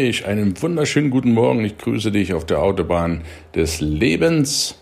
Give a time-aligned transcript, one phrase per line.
[0.00, 1.62] Hi, einen wunderschönen guten Morgen.
[1.62, 3.20] Ich grüße dich auf der Autobahn
[3.54, 4.76] des Lebens.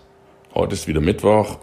[0.55, 1.59] Heute ist wieder Mittwoch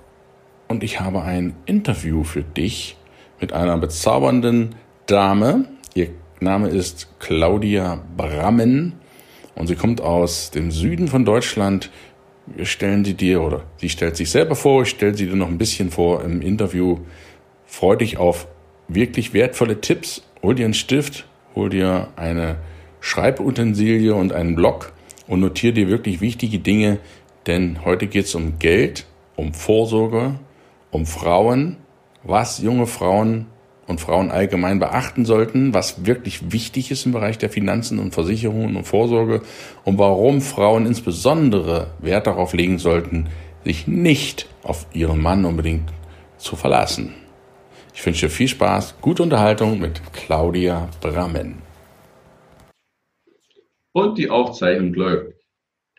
[0.68, 2.98] und ich habe ein Interview für dich
[3.40, 4.76] mit einer bezaubernden
[5.06, 5.70] Dame.
[5.94, 6.10] Ihr
[6.42, 8.96] Name ist Claudia Brammen
[9.56, 11.92] und sie kommt aus dem Süden von Deutschland.
[12.48, 15.48] Wir stellen sie dir oder sie stellt sich selber vor, ich stelle sie dir noch
[15.48, 17.00] ein bisschen vor im Interview.
[17.66, 18.50] Freu dich auf
[18.90, 20.24] wirklich wertvolle Tipps.
[20.44, 22.58] Hol dir einen Stift, hol dir eine
[23.06, 24.92] Schreibutensilie und einen Block
[25.28, 26.98] und notiere dir wirklich wichtige Dinge,
[27.46, 29.06] denn heute geht es um Geld,
[29.36, 30.40] um Vorsorge,
[30.90, 31.78] um Frauen,
[32.24, 33.46] was junge Frauen
[33.86, 38.76] und Frauen allgemein beachten sollten, was wirklich wichtig ist im Bereich der Finanzen und Versicherungen
[38.76, 39.44] und Vorsorge
[39.84, 43.28] und warum Frauen insbesondere Wert darauf legen sollten,
[43.64, 45.94] sich nicht auf ihren Mann unbedingt
[46.40, 47.14] zu verlassen.
[47.94, 51.65] Ich wünsche viel Spaß, gute Unterhaltung mit Claudia Brammen.
[53.96, 55.38] Und die Aufzeichnung läuft.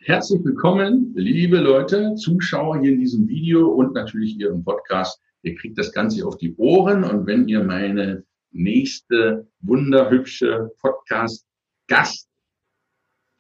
[0.03, 5.19] Herzlich willkommen, liebe Leute, Zuschauer hier in diesem Video und natürlich hier im Podcast.
[5.41, 12.29] Ihr kriegt das Ganze auf die Ohren und wenn ihr meine nächste wunderhübsche Podcast-Gast,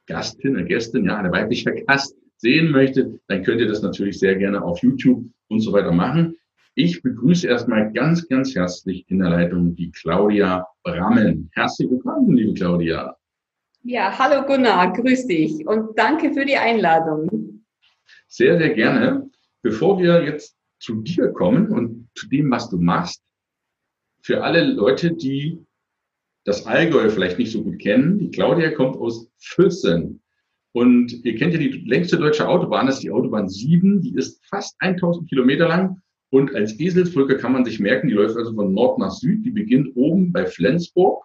[0.07, 4.37] Gastin, eine Gästin, ja, eine weibliche Gast sehen möchtet, dann könnt ihr das natürlich sehr
[4.37, 6.35] gerne auf YouTube und so weiter machen.
[6.75, 11.51] Ich begrüße erstmal ganz, ganz herzlich in der Leitung die Claudia Brammen.
[11.53, 13.15] Herzlich willkommen, liebe Claudia.
[13.89, 17.63] Ja, hallo Gunnar, grüß dich und danke für die Einladung.
[18.27, 19.31] Sehr, sehr gerne.
[19.63, 23.23] Bevor wir jetzt zu dir kommen und zu dem, was du machst,
[24.23, 25.65] für alle Leute, die
[26.43, 30.21] das Allgäu vielleicht nicht so gut kennen, die Claudia kommt aus Füssen.
[30.73, 34.45] Und ihr kennt ja die längste deutsche Autobahn, das ist die Autobahn 7, die ist
[34.47, 38.73] fast 1000 Kilometer lang und als Eselsbrücke kann man sich merken, die läuft also von
[38.73, 39.47] Nord nach Süd.
[39.47, 41.25] Die beginnt oben bei Flensburg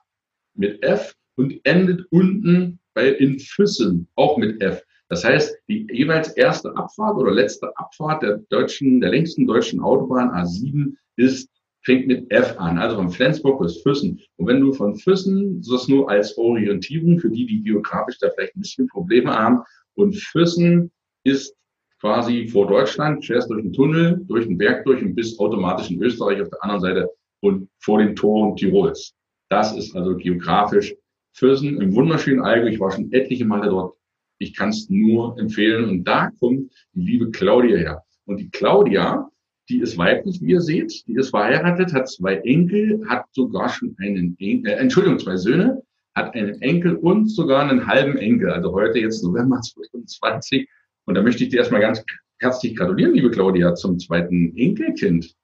[0.53, 4.83] mit F und endet unten bei in Füssen auch mit F.
[5.09, 10.29] Das heißt, die jeweils erste Abfahrt oder letzte Abfahrt der deutschen, der längsten deutschen Autobahn
[10.29, 11.49] A7 ist,
[11.83, 14.21] fängt mit F an, also von Flensburg bis Füssen.
[14.37, 18.55] Und wenn du von Füssen, das nur als Orientierung für die, die geografisch da vielleicht
[18.55, 19.61] ein bisschen Probleme haben,
[19.95, 20.91] und Füssen
[21.23, 21.55] ist
[21.99, 26.01] quasi vor Deutschland, fährst durch den Tunnel, durch den Berg durch und bist automatisch in
[26.01, 27.09] Österreich auf der anderen Seite
[27.41, 29.13] und vor den Toren Tirols.
[29.49, 30.95] Das ist also geografisch
[31.33, 32.69] Fürsen im wunderschönen Allgäu.
[32.69, 33.95] Ich war schon etliche Male dort.
[34.39, 35.89] Ich kann es nur empfehlen.
[35.89, 38.03] Und da kommt die liebe Claudia her.
[38.25, 39.29] Und die Claudia,
[39.69, 41.07] die ist weiblich, wie ihr seht.
[41.07, 45.81] Die ist verheiratet, hat zwei Enkel, hat sogar schon einen Enkel, äh, Entschuldigung, zwei Söhne,
[46.15, 48.51] hat einen Enkel und sogar einen halben Enkel.
[48.51, 50.67] Also heute jetzt November 2020
[51.05, 52.03] und da möchte ich dir erstmal ganz
[52.39, 55.35] herzlich gratulieren, liebe Claudia, zum zweiten Enkelkind.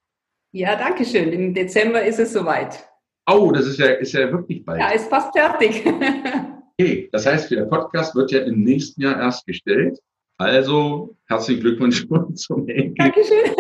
[0.52, 1.32] Ja, danke schön.
[1.32, 2.88] Im Dezember ist es soweit.
[3.30, 4.80] Oh, das ist ja, ist ja wirklich bald.
[4.80, 5.86] Ja, ist fast fertig.
[6.80, 10.00] okay, das heißt, der Podcast wird ja im nächsten Jahr erst gestellt.
[10.38, 12.96] Also herzlichen Glückwunsch zum Enkel.
[12.98, 13.52] Dankeschön.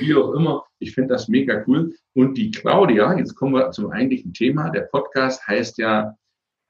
[0.00, 0.64] Wie auch immer.
[0.78, 1.94] Ich finde das mega cool.
[2.14, 4.70] Und die Claudia, jetzt kommen wir zum eigentlichen Thema.
[4.70, 6.14] Der Podcast heißt ja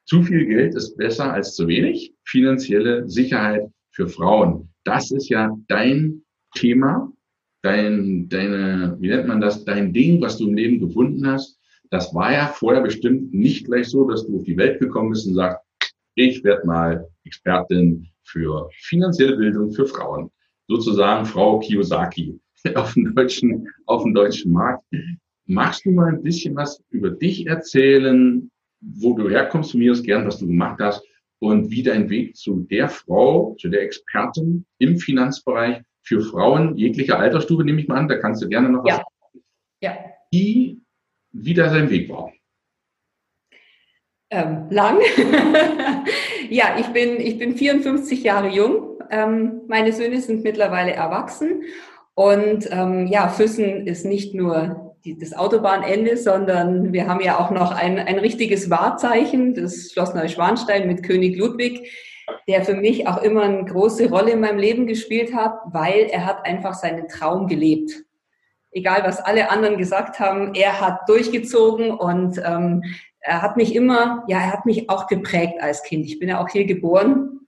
[0.06, 2.14] zu viel Geld ist besser als zu wenig.
[2.24, 4.72] Finanzielle Sicherheit für Frauen.
[4.84, 6.22] Das ist ja dein
[6.54, 7.12] Thema,
[7.62, 11.58] dein, deine, wie nennt man das, dein Ding, was du im Leben gefunden hast.
[11.90, 15.26] Das war ja vorher bestimmt nicht gleich so, dass du auf die Welt gekommen bist
[15.26, 15.64] und sagst,
[16.14, 20.30] ich werde mal Expertin für finanzielle Bildung für Frauen.
[20.68, 22.38] Sozusagen Frau Kiyosaki
[22.74, 24.84] auf dem deutschen, auf dem deutschen Markt.
[25.46, 28.50] Magst du mal ein bisschen was über dich erzählen,
[28.80, 31.02] wo du herkommst, von mir aus gern, was du gemacht hast
[31.40, 37.18] und wie dein Weg zu der Frau, zu der Expertin im Finanzbereich für Frauen jeglicher
[37.18, 38.96] Altersstufe, nehme ich mal an, da kannst du gerne noch was ja.
[38.96, 39.44] sagen.
[39.80, 39.98] Ja.
[40.30, 40.80] Wie,
[41.32, 42.32] wie da sein Weg war.
[44.30, 44.98] Ähm, lang.
[46.50, 48.98] ja, ich bin, ich bin 54 Jahre jung.
[49.10, 51.64] Ähm, meine Söhne sind mittlerweile erwachsen.
[52.14, 57.50] Und ähm, ja, Füssen ist nicht nur die, das Autobahnende, sondern wir haben ja auch
[57.50, 61.90] noch ein, ein richtiges Wahrzeichen, das Schloss Neuschwanstein mit König Ludwig,
[62.48, 66.26] der für mich auch immer eine große Rolle in meinem Leben gespielt hat, weil er
[66.26, 68.04] hat einfach seinen Traum gelebt.
[68.70, 72.82] Egal, was alle anderen gesagt haben, er hat durchgezogen und ähm,
[73.20, 76.06] er hat mich immer, ja, er hat mich auch geprägt als Kind.
[76.06, 77.40] Ich bin ja auch hier geboren.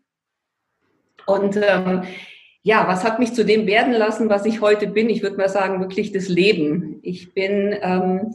[1.26, 2.02] Und ähm,
[2.62, 5.10] ja, was hat mich zu dem werden lassen, was ich heute bin?
[5.10, 7.00] Ich würde mal sagen, wirklich das Leben.
[7.02, 8.34] Ich bin, ähm,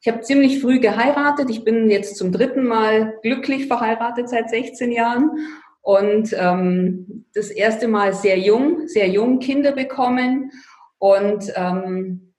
[0.00, 1.50] ich habe ziemlich früh geheiratet.
[1.50, 5.30] Ich bin jetzt zum dritten Mal glücklich verheiratet seit 16 Jahren
[5.86, 10.50] und ähm, das erste Mal sehr jung, sehr jung Kinder bekommen
[10.98, 12.32] und ähm,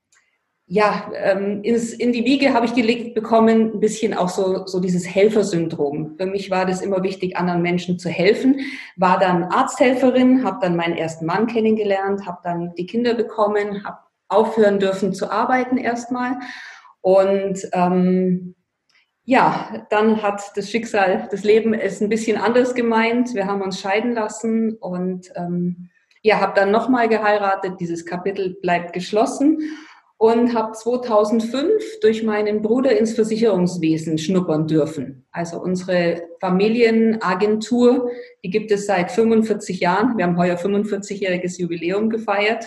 [0.66, 4.82] ja, ähm, ins, in die Wiege habe ich gelegt bekommen, ein bisschen auch so, so
[4.82, 6.18] dieses Helfersyndrom.
[6.18, 8.60] Für mich war das immer wichtig, anderen Menschen zu helfen.
[8.98, 14.00] War dann Arzthelferin, habe dann meinen ersten Mann kennengelernt, habe dann die Kinder bekommen, habe
[14.28, 16.34] aufhören dürfen zu arbeiten erstmal.
[17.00, 18.57] Und ähm,
[19.30, 23.36] ja, dann hat das Schicksal, das Leben es ein bisschen anders gemeint.
[23.36, 25.90] Wir haben uns scheiden lassen und ähm,
[26.22, 27.74] ja, habe dann nochmal geheiratet.
[27.82, 29.60] Dieses Kapitel bleibt geschlossen
[30.16, 35.26] und habe 2005 durch meinen Bruder ins Versicherungswesen schnuppern dürfen.
[35.32, 38.10] Also unsere Familienagentur,
[38.46, 40.18] die gibt es seit 45 Jahren.
[40.18, 42.66] Wir haben heuer 45-jähriges Jubiläum gefeiert.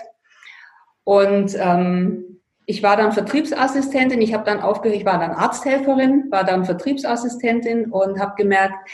[1.04, 2.29] Und ähm,
[2.66, 7.90] ich war dann Vertriebsassistentin, ich habe dann aufgehört, ich war dann Arzthelferin, war dann Vertriebsassistentin
[7.90, 8.88] und habe gemerkt,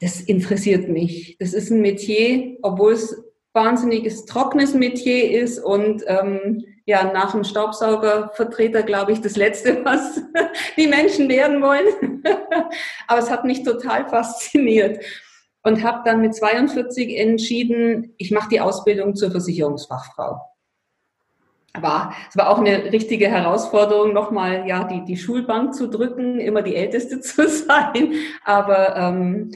[0.00, 1.36] das interessiert mich.
[1.38, 3.16] Das ist ein Metier, obwohl es
[3.52, 10.20] wahnsinniges trockenes Metier ist und ähm, ja nach dem Staubsaugervertreter glaube ich das letzte, was
[10.76, 12.22] die Menschen werden wollen.
[13.06, 15.02] Aber es hat mich total fasziniert
[15.62, 20.40] und habe dann mit 42 entschieden, ich mache die Ausbildung zur Versicherungsfachfrau
[21.80, 26.62] war, es war auch eine richtige Herausforderung, nochmal ja die, die Schulbank zu drücken, immer
[26.62, 28.12] die Älteste zu sein.
[28.44, 29.50] Aber ähm,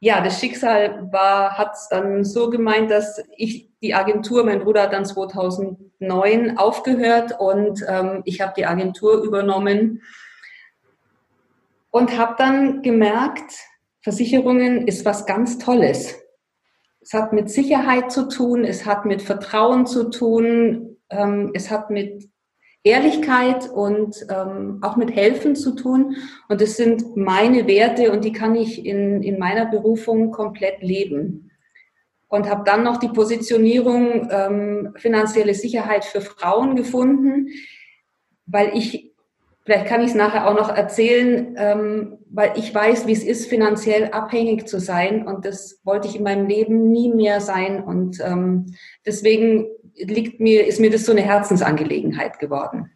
[0.00, 4.82] ja, das Schicksal war, hat es dann so gemeint, dass ich die Agentur, mein Bruder
[4.82, 10.02] hat dann 2009 aufgehört und ähm, ich habe die Agentur übernommen
[11.90, 13.52] und habe dann gemerkt,
[14.00, 16.18] Versicherungen ist was ganz Tolles.
[17.00, 21.90] Es hat mit Sicherheit zu tun, es hat mit Vertrauen zu tun, ähm, es hat
[21.90, 22.28] mit
[22.84, 26.16] Ehrlichkeit und ähm, auch mit Helfen zu tun.
[26.48, 31.50] Und es sind meine Werte und die kann ich in, in meiner Berufung komplett leben.
[32.26, 37.48] Und habe dann noch die Positionierung ähm, finanzielle Sicherheit für Frauen gefunden,
[38.46, 39.12] weil ich,
[39.64, 43.48] vielleicht kann ich es nachher auch noch erzählen, ähm, weil ich weiß, wie es ist,
[43.48, 45.26] finanziell abhängig zu sein.
[45.26, 47.84] Und das wollte ich in meinem Leben nie mehr sein.
[47.84, 48.74] Und ähm,
[49.04, 49.66] deswegen
[49.96, 52.90] liegt mir, ist mir das so eine Herzensangelegenheit geworden.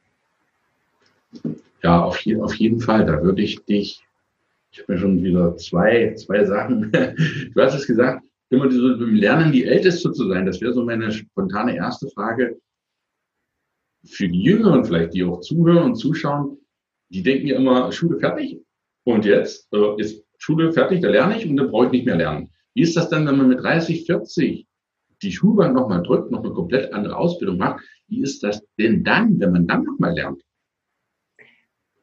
[1.82, 3.06] Ja, auf, je, auf jeden Fall.
[3.06, 4.02] Da würde ich dich,
[4.70, 6.90] ich habe mir schon wieder zwei, zwei Sachen,
[7.54, 11.10] du hast es gesagt, immer so Lernen die Älteste zu sein, das wäre so meine
[11.10, 12.58] spontane erste Frage.
[14.04, 16.58] Für die Jüngeren vielleicht, die auch zuhören und zuschauen,
[17.08, 18.60] die denken ja immer, Schule fertig
[19.04, 22.16] und jetzt äh, ist Schule fertig, da lerne ich und dann brauche ich nicht mehr
[22.16, 22.50] lernen.
[22.74, 24.66] Wie ist das denn, wenn man mit 30, 40
[25.26, 29.38] die Schulbank nochmal drückt, noch eine komplett andere Ausbildung macht, wie ist das denn dann,
[29.40, 30.42] wenn man dann nochmal lernt?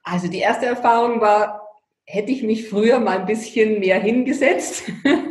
[0.04, 1.62] Also die erste Erfahrung war,
[2.06, 4.84] hätte ich mich früher mal ein bisschen mehr hingesetzt.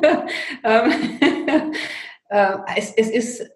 [0.64, 0.92] Ähm,
[2.28, 3.50] äh, es, es ist,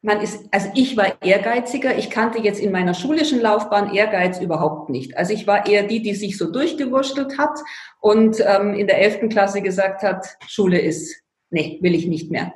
[0.00, 1.98] man ist, also ich war ehrgeiziger.
[1.98, 5.18] Ich kannte jetzt in meiner schulischen Laufbahn Ehrgeiz überhaupt nicht.
[5.18, 7.58] Also ich war eher die, die sich so durchgewurschtelt hat
[8.00, 12.54] und ähm, in der elften Klasse gesagt hat, Schule ist, nee, will ich nicht mehr.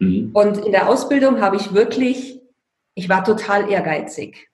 [0.00, 0.30] Mhm.
[0.32, 2.40] Und in der Ausbildung habe ich wirklich,
[2.94, 4.48] ich war total ehrgeizig.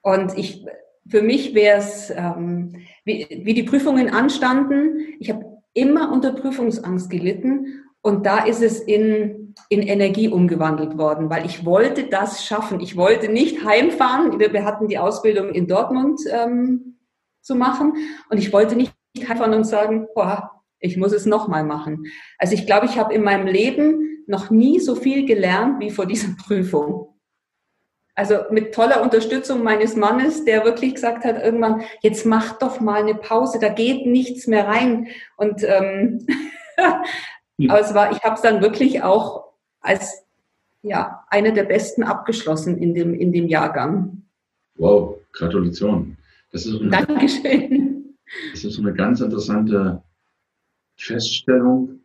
[0.00, 0.64] Und ich,
[1.06, 7.10] für mich wäre es, ähm, wie, wie die Prüfungen anstanden, ich habe immer unter Prüfungsangst
[7.10, 12.80] gelitten und da ist es in, in Energie umgewandelt worden, weil ich wollte das schaffen.
[12.80, 14.38] Ich wollte nicht heimfahren.
[14.38, 16.98] Wir, wir hatten die Ausbildung in Dortmund ähm,
[17.40, 17.94] zu machen
[18.28, 18.92] und ich wollte nicht
[19.28, 20.50] heimfahren und sagen, boah,
[20.80, 22.06] ich muss es nochmal machen.
[22.38, 26.06] Also ich glaube, ich habe in meinem Leben noch nie so viel gelernt wie vor
[26.06, 27.08] dieser Prüfung.
[28.14, 33.00] Also mit toller Unterstützung meines Mannes, der wirklich gesagt hat, irgendwann, jetzt mach doch mal
[33.00, 35.08] eine Pause, da geht nichts mehr rein.
[35.36, 36.26] Und ähm,
[37.68, 40.24] aber es war, ich habe es dann wirklich auch als
[40.82, 44.22] ja eine der besten abgeschlossen in dem in dem Jahrgang.
[44.76, 46.18] Wow, Gratulation.
[46.50, 48.14] Das ist eine, Dankeschön.
[48.52, 50.02] Das ist eine ganz interessante
[50.96, 52.01] Feststellung,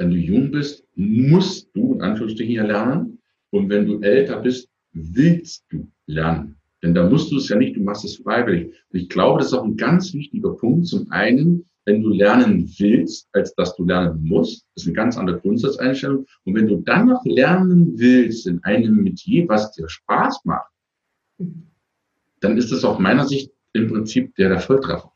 [0.00, 3.18] wenn du jung bist, musst du in Anführungsstrichen ja lernen.
[3.50, 6.56] Und wenn du älter bist, willst du lernen.
[6.82, 8.68] Denn da musst du es ja nicht, du machst es freiwillig.
[8.68, 10.86] Und ich glaube, das ist auch ein ganz wichtiger Punkt.
[10.86, 15.18] Zum einen, wenn du lernen willst, als dass du lernen musst, das ist eine ganz
[15.18, 16.24] andere Grundsatzeinstellung.
[16.44, 20.70] Und wenn du dann noch lernen willst in einem Metier, was dir Spaß macht,
[22.40, 25.12] dann ist das aus meiner Sicht im Prinzip der, der Volltreffer.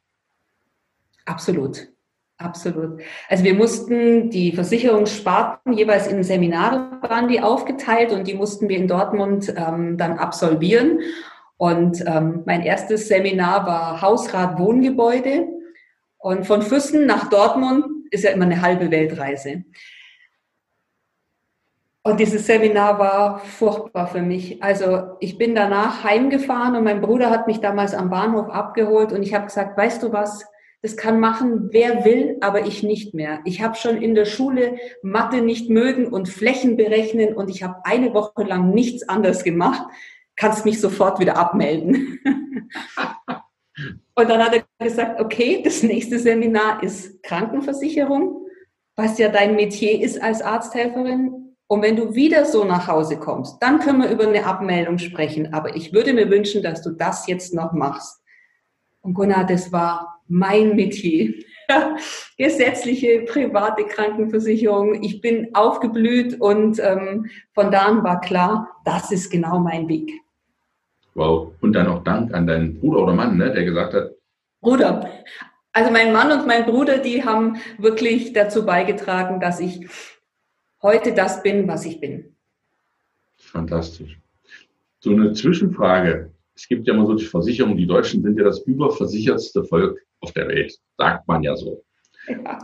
[1.24, 1.93] Absolut.
[2.38, 3.00] Absolut.
[3.28, 8.76] Also wir mussten die Versicherungssparten jeweils in Seminare waren die aufgeteilt und die mussten wir
[8.76, 11.00] in Dortmund ähm, dann absolvieren.
[11.56, 15.46] Und ähm, mein erstes Seminar war Hausrat Wohngebäude.
[16.18, 19.64] Und von Füssen nach Dortmund ist ja immer eine halbe Weltreise.
[22.02, 24.62] Und dieses Seminar war furchtbar für mich.
[24.62, 29.22] Also ich bin danach heimgefahren und mein Bruder hat mich damals am Bahnhof abgeholt und
[29.22, 30.44] ich habe gesagt, weißt du was,
[30.84, 33.40] das kann machen, wer will, aber ich nicht mehr.
[33.46, 37.76] Ich habe schon in der Schule Mathe nicht mögen und Flächen berechnen und ich habe
[37.84, 39.82] eine Woche lang nichts anderes gemacht.
[40.36, 42.20] Kannst mich sofort wieder abmelden.
[44.14, 48.46] und dann hat er gesagt, okay, das nächste Seminar ist Krankenversicherung,
[48.94, 51.54] was ja dein Metier ist als Arzthelferin.
[51.66, 55.54] Und wenn du wieder so nach Hause kommst, dann können wir über eine Abmeldung sprechen.
[55.54, 58.20] Aber ich würde mir wünschen, dass du das jetzt noch machst.
[59.04, 61.34] Und Gunnar, das war mein Metier.
[62.38, 65.02] Gesetzliche, private Krankenversicherung.
[65.02, 70.10] Ich bin aufgeblüht und ähm, von da an war klar, das ist genau mein Weg.
[71.14, 71.52] Wow.
[71.60, 74.10] Und dann auch Dank an deinen Bruder oder Mann, ne, der gesagt hat.
[74.60, 75.10] Bruder.
[75.72, 79.86] Also mein Mann und mein Bruder, die haben wirklich dazu beigetragen, dass ich
[80.80, 82.34] heute das bin, was ich bin.
[83.36, 84.18] Fantastisch.
[85.00, 86.30] So eine Zwischenfrage.
[86.54, 90.32] Es gibt ja immer so die Versicherungen, die Deutschen sind ja das überversichertste Volk auf
[90.32, 91.82] der Welt, sagt man ja so.
[92.28, 92.58] Ja.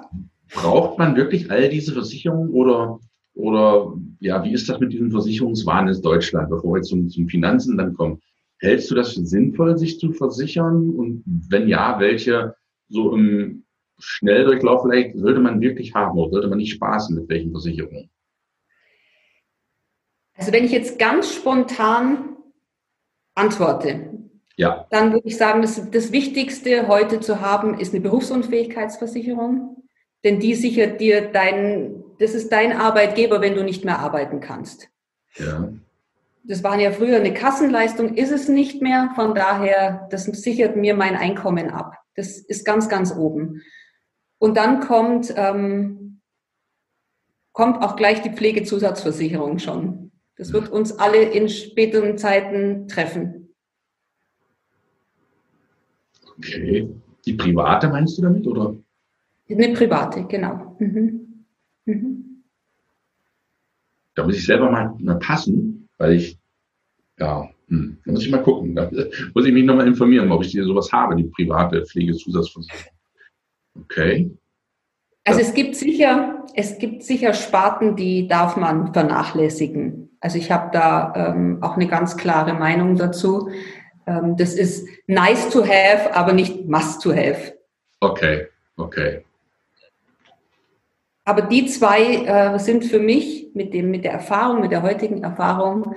[0.53, 3.01] Braucht man wirklich all diese Versicherungen oder,
[3.35, 7.77] oder ja, wie ist das mit diesem Versicherungswahn in Deutschland, bevor wir zum, zum Finanzen
[7.77, 8.21] dann kommen?
[8.59, 10.91] Hältst du das für sinnvoll, sich zu versichern?
[10.91, 12.55] Und wenn ja, welche
[12.89, 13.65] so im
[13.99, 18.11] Schnelldurchlauf vielleicht sollte man wirklich haben oder sollte man nicht spaßen mit welchen Versicherungen?
[20.35, 22.37] Also wenn ich jetzt ganz spontan
[23.41, 24.11] antworte,
[24.57, 24.87] ja.
[24.91, 29.85] dann würde ich sagen, das, das Wichtigste heute zu haben ist eine Berufsunfähigkeitsversicherung,
[30.25, 34.89] denn die sichert dir dein, das ist dein Arbeitgeber, wenn du nicht mehr arbeiten kannst.
[35.37, 35.73] Ja.
[36.43, 39.11] Das war ja früher eine Kassenleistung, ist es nicht mehr.
[39.15, 41.97] Von daher, das sichert mir mein Einkommen ab.
[42.17, 43.63] Das ist ganz, ganz oben.
[44.39, 46.21] Und dann kommt, ähm,
[47.53, 50.00] kommt auch gleich die Pflegezusatzversicherung schon.
[50.41, 53.51] Das wird uns alle in späteren Zeiten treffen.
[56.39, 56.89] Okay.
[57.27, 58.75] Die private meinst du damit, oder?
[59.51, 60.77] Eine private, genau.
[60.79, 61.45] Mhm.
[61.85, 62.43] Mhm.
[64.15, 66.39] Da muss ich selber mal, mal passen, weil ich,
[67.19, 68.75] ja, hm, da muss ich mal gucken.
[68.75, 68.91] Da
[69.35, 72.95] muss ich mich nochmal informieren, ob ich hier sowas habe, die private Pflegezusatzversicherung.
[73.79, 74.35] Okay.
[75.25, 80.10] Also es gibt sicher, es gibt sicher Sparten, die darf man vernachlässigen.
[80.21, 83.51] Also ich habe da ähm, auch eine ganz klare Meinung dazu.
[84.07, 87.55] Ähm, das ist nice to have, aber nicht must to have.
[88.01, 88.47] Okay,
[88.77, 89.25] okay.
[91.25, 95.23] Aber die zwei äh, sind für mich mit dem, mit der Erfahrung, mit der heutigen
[95.23, 95.95] Erfahrung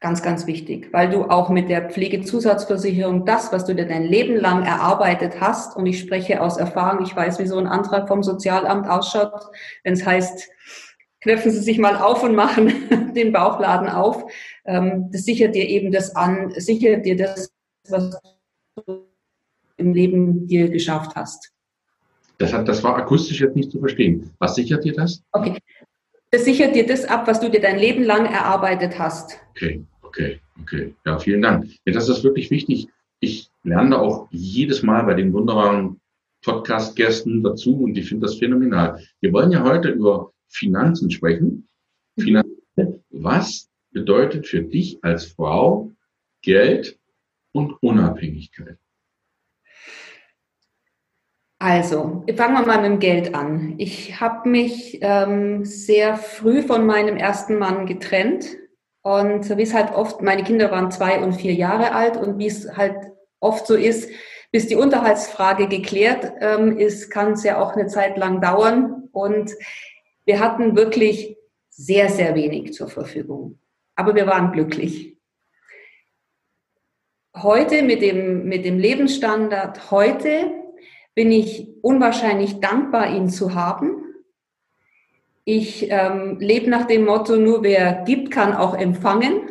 [0.00, 4.36] Ganz, ganz wichtig, weil du auch mit der Pflegezusatzversicherung das, was du dir dein Leben
[4.36, 8.22] lang erarbeitet hast, und ich spreche aus Erfahrung, ich weiß, wie so ein Antrag vom
[8.22, 9.48] Sozialamt ausschaut,
[9.82, 10.50] wenn es heißt,
[11.20, 14.30] knöpfen Sie sich mal auf und machen den Bauchladen auf.
[14.64, 17.50] Ähm, das sichert dir eben das an, sichert dir das,
[17.88, 18.18] was
[18.76, 19.06] du
[19.76, 21.52] im Leben dir geschafft hast.
[22.38, 24.30] Das, hat, das war akustisch jetzt nicht zu verstehen.
[24.38, 25.22] Was sichert dir das?
[25.32, 25.58] Okay.
[26.30, 29.40] Das sichert dir das ab, was du dir dein Leben lang erarbeitet hast.
[29.50, 30.94] Okay, okay, okay.
[31.06, 31.66] Ja, vielen Dank.
[31.86, 32.88] Ja, das ist wirklich wichtig.
[33.20, 36.00] Ich lerne auch jedes Mal bei den wunderbaren
[36.44, 39.02] Podcast-Gästen dazu und ich finde das phänomenal.
[39.20, 41.68] Wir wollen ja heute über Finanzen sprechen.
[42.18, 43.04] Finanzen.
[43.10, 45.92] Was bedeutet für dich als Frau
[46.42, 46.98] Geld
[47.52, 48.78] und Unabhängigkeit?
[51.60, 53.74] Also, fangen wir mal mit dem Geld an.
[53.78, 58.46] Ich habe mich ähm, sehr früh von meinem ersten Mann getrennt.
[59.02, 62.46] Und wie es halt oft, meine Kinder waren zwei und vier Jahre alt und wie
[62.46, 62.96] es halt
[63.40, 64.08] oft so ist,
[64.52, 69.08] bis die Unterhaltsfrage geklärt ähm, ist, kann es ja auch eine Zeit lang dauern.
[69.10, 69.52] Und
[70.28, 71.38] wir hatten wirklich
[71.70, 73.58] sehr, sehr wenig zur Verfügung.
[73.94, 75.16] Aber wir waren glücklich.
[77.34, 80.52] Heute mit dem, mit dem Lebensstandard heute
[81.14, 84.02] bin ich unwahrscheinlich dankbar, ihn zu haben.
[85.44, 89.48] Ich ähm, lebe nach dem Motto, nur wer gibt, kann auch empfangen.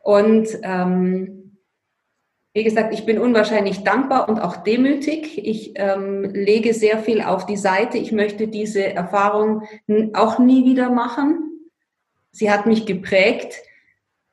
[0.00, 1.37] Und ähm,
[2.58, 5.38] wie gesagt, ich bin unwahrscheinlich dankbar und auch demütig.
[5.46, 7.98] Ich ähm, lege sehr viel auf die Seite.
[7.98, 9.62] Ich möchte diese Erfahrung
[10.12, 11.70] auch nie wieder machen.
[12.32, 13.54] Sie hat mich geprägt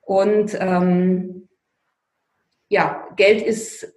[0.01, 1.47] und ähm,
[2.67, 3.93] ja, Geld ist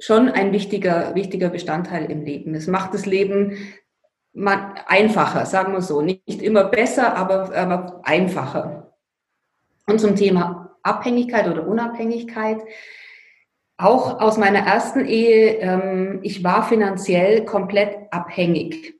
[0.00, 2.52] schon ein wichtiger, wichtiger Bestandteil im Leben.
[2.56, 3.58] Es macht das Leben
[4.34, 6.02] einfacher, sagen wir so.
[6.02, 8.92] Nicht immer besser, aber, aber einfacher.
[9.86, 12.62] Und zum Thema Abhängigkeit oder Unabhängigkeit.
[13.76, 18.94] Auch aus meiner ersten Ehe, ähm, ich war finanziell komplett abhängig.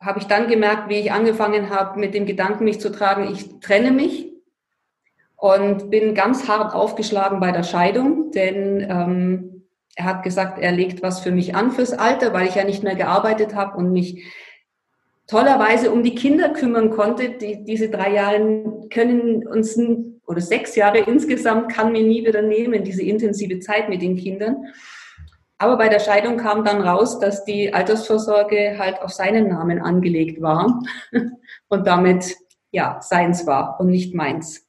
[0.00, 3.60] habe ich dann gemerkt, wie ich angefangen habe, mit dem Gedanken, mich zu tragen, ich
[3.60, 4.30] trenne mich
[5.36, 9.54] und bin ganz hart aufgeschlagen bei der Scheidung, denn ähm,
[9.96, 12.82] er hat gesagt, er legt was für mich an fürs Alter, weil ich ja nicht
[12.82, 14.24] mehr gearbeitet habe und mich
[15.26, 17.30] tollerweise um die Kinder kümmern konnte.
[17.30, 19.78] Die, diese drei Jahre können uns,
[20.26, 24.66] oder sechs Jahre insgesamt, kann mir nie wieder nehmen, diese intensive Zeit mit den Kindern.
[25.58, 30.42] Aber bei der Scheidung kam dann raus, dass die Altersvorsorge halt auf seinen Namen angelegt
[30.42, 30.82] war
[31.68, 32.36] und damit
[32.70, 34.66] ja seins war und nicht meins.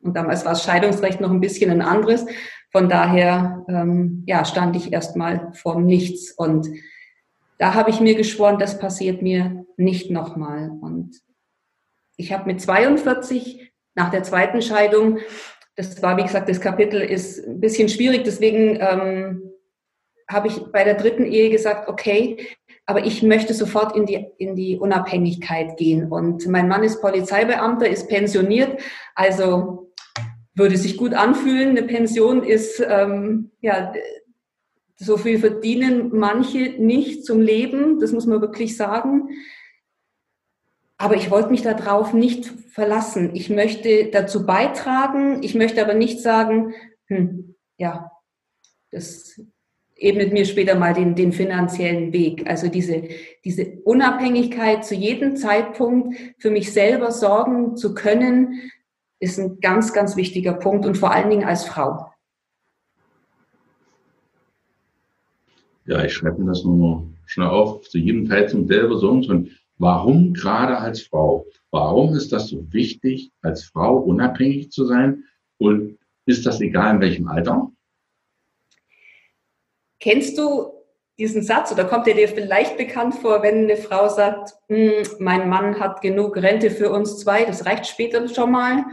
[0.00, 2.24] Und damals war das Scheidungsrecht noch ein bisschen ein anderes.
[2.70, 6.30] Von daher ähm, ja, stand ich erstmal vor nichts.
[6.32, 6.68] Und
[7.58, 10.70] da habe ich mir geschworen, das passiert mir nicht nochmal.
[10.80, 11.20] Und
[12.16, 15.18] ich habe mit 42 nach der zweiten Scheidung,
[15.74, 19.52] das war wie gesagt, das Kapitel ist ein bisschen schwierig, deswegen ähm,
[20.28, 22.36] habe ich bei der dritten Ehe gesagt, okay,
[22.86, 26.10] aber ich möchte sofort in die, in die Unabhängigkeit gehen.
[26.10, 28.80] Und mein Mann ist Polizeibeamter, ist pensioniert,
[29.14, 29.92] also
[30.54, 31.70] würde sich gut anfühlen.
[31.70, 33.92] Eine Pension ist, ähm, ja,
[34.96, 39.28] so viel verdienen manche nicht zum Leben, das muss man wirklich sagen.
[40.98, 43.34] Aber ich wollte mich darauf nicht verlassen.
[43.34, 46.74] Ich möchte dazu beitragen, ich möchte aber nicht sagen,
[47.08, 48.10] hm, ja,
[48.90, 49.38] das
[49.94, 52.48] ebnet mir später mal den, den finanziellen Weg.
[52.48, 53.08] Also diese,
[53.44, 58.70] diese Unabhängigkeit zu jedem Zeitpunkt für mich selber sorgen zu können,
[59.18, 62.10] ist ein ganz, ganz wichtiger Punkt und vor allen Dingen als Frau.
[65.86, 69.56] Ja, ich schreibe mir das nur schnell auf, zu jedem Zeitpunkt selber sorgen zu können.
[69.78, 71.46] Warum gerade als Frau?
[71.70, 75.24] Warum ist das so wichtig, als Frau unabhängig zu sein?
[75.58, 77.70] Und ist das egal in welchem Alter?
[80.00, 80.72] Kennst du
[81.18, 85.48] diesen Satz oder kommt er dir vielleicht bekannt vor, wenn eine Frau sagt, hm, mein
[85.48, 88.84] Mann hat genug Rente für uns zwei, das reicht später schon mal?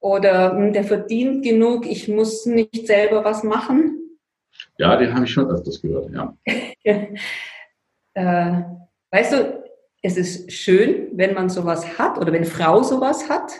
[0.00, 4.05] Oder hm, der verdient genug, ich muss nicht selber was machen?
[4.78, 6.10] Ja, den habe ich schon öfters gehört,
[6.84, 7.06] ja.
[8.14, 8.62] äh,
[9.10, 9.64] weißt du,
[10.02, 13.52] es ist schön, wenn man sowas hat oder wenn Frau sowas hat.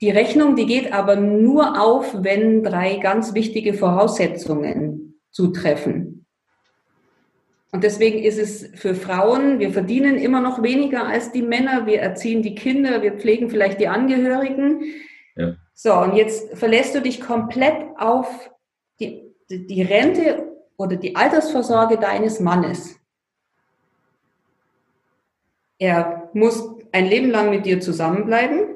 [0.00, 6.26] Die Rechnung, die geht aber nur auf, wenn drei ganz wichtige Voraussetzungen zutreffen.
[7.72, 12.00] Und deswegen ist es für Frauen, wir verdienen immer noch weniger als die Männer, wir
[12.00, 14.82] erziehen die Kinder, wir pflegen vielleicht die Angehörigen.
[15.36, 15.54] Ja.
[15.72, 18.50] So, und jetzt verlässt du dich komplett auf
[19.00, 22.98] die, die Rente oder die Altersvorsorge deines Mannes.
[25.78, 28.66] Er muss ein Leben lang mit dir zusammenbleiben.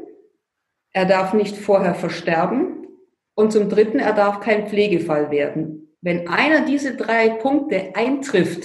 [0.93, 2.87] Er darf nicht vorher versterben.
[3.35, 5.89] Und zum Dritten, er darf kein Pflegefall werden.
[6.01, 8.65] Wenn einer diese drei Punkte eintrifft,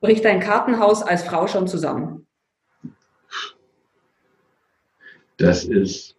[0.00, 2.26] bricht dein Kartenhaus als Frau schon zusammen.
[5.38, 6.16] Das ist,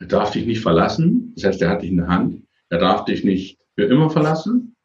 [0.00, 3.04] er darf dich nicht verlassen, das heißt, er hat dich in der Hand, er darf
[3.04, 4.76] dich nicht für immer verlassen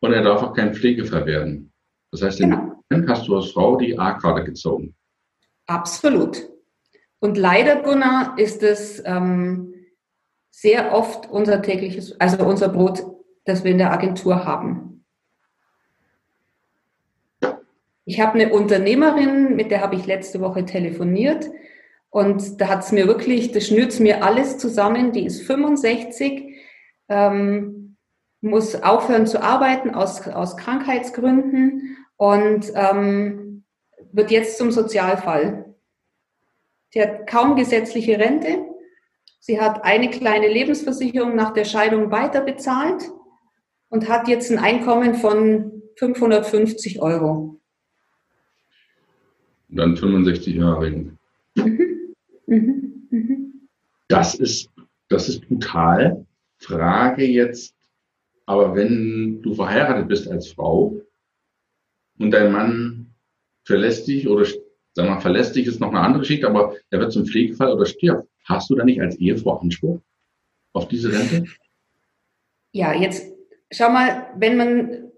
[0.00, 1.72] und er darf auch kein Pflegefall werden.
[2.10, 2.82] Das heißt, genau.
[2.88, 4.94] dann hast du als Frau die A-Karte gezogen.
[5.66, 6.48] Absolut.
[7.20, 9.74] Und leider, Gunnar, ist es ähm,
[10.50, 13.02] sehr oft unser tägliches, also unser Brot,
[13.44, 15.04] das wir in der Agentur haben.
[18.06, 21.50] Ich habe eine Unternehmerin, mit der habe ich letzte Woche telefoniert
[22.10, 25.12] und da hat es mir wirklich, das schnürt mir alles zusammen.
[25.12, 26.53] Die ist 65,
[27.14, 27.96] ähm,
[28.40, 33.64] muss aufhören zu arbeiten aus, aus Krankheitsgründen und ähm,
[34.12, 35.74] wird jetzt zum Sozialfall.
[36.90, 38.58] Sie hat kaum gesetzliche Rente,
[39.46, 43.10] Sie hat eine kleine Lebensversicherung nach der Scheidung weiter bezahlt
[43.90, 47.60] und hat jetzt ein Einkommen von 550 Euro.
[49.68, 50.90] dann 65 Jahre.
[50.90, 51.18] Mhm.
[52.46, 53.06] Mhm.
[53.10, 53.68] Mhm.
[54.08, 54.70] Das ist,
[55.10, 56.24] das ist brutal.
[56.64, 57.74] Frage jetzt,
[58.46, 61.00] aber wenn du verheiratet bist als Frau
[62.18, 63.14] und dein Mann
[63.64, 64.46] verlässt dich oder
[64.94, 67.86] sag mal, verlässt dich ist noch eine andere Geschichte, aber er wird zum Pflegefall oder
[67.86, 68.28] stirbt.
[68.44, 70.00] Hast du da nicht als Ehefrau Anspruch
[70.72, 71.44] auf diese Rente?
[72.72, 73.32] Ja, jetzt
[73.70, 75.12] schau mal, wenn man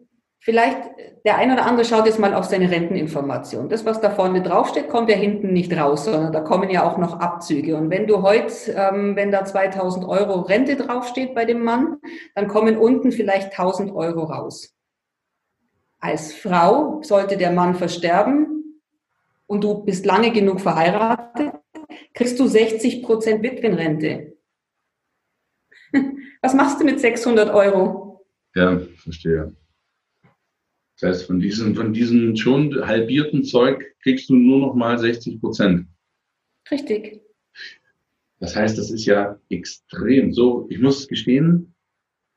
[0.47, 0.79] vielleicht,
[1.25, 3.69] der eine oder andere schaut jetzt mal auf seine Renteninformation.
[3.69, 6.99] Das, was da vorne draufsteht, kommt ja hinten nicht raus, sondern da kommen ja auch
[6.99, 7.77] noch Abzüge.
[7.77, 11.97] Und wenn du heute, ähm, wenn da 2000 Euro Rente draufsteht bei dem Mann,
[12.37, 14.73] dann kommen unten vielleicht 1000 Euro raus.
[15.99, 18.81] Als Frau sollte der Mann versterben
[19.49, 21.55] und du bist lange genug verheiratet,
[22.15, 24.37] kriegst du 60 Prozent Witwenrente.
[26.41, 28.25] Was machst du mit 600 Euro?
[28.55, 29.53] Ja, verstehe.
[30.99, 35.41] Das heißt, von diesem, von diesem schon halbierten Zeug kriegst du nur noch mal 60
[35.41, 35.87] Prozent.
[36.71, 37.21] Richtig.
[38.39, 40.33] Das heißt, das ist ja extrem.
[40.33, 41.75] So, ich muss gestehen,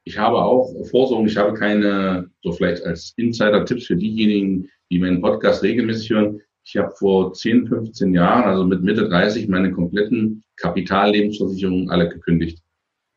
[0.06, 5.22] ich habe auch Vorsorgen, ich habe keine, so vielleicht als Insider-Tipps für diejenigen, die meinen
[5.22, 6.42] Podcast regelmäßig hören.
[6.64, 12.60] Ich habe vor 10, 15 Jahren, also mit Mitte 30, meine kompletten Kapitallebensversicherungen alle gekündigt.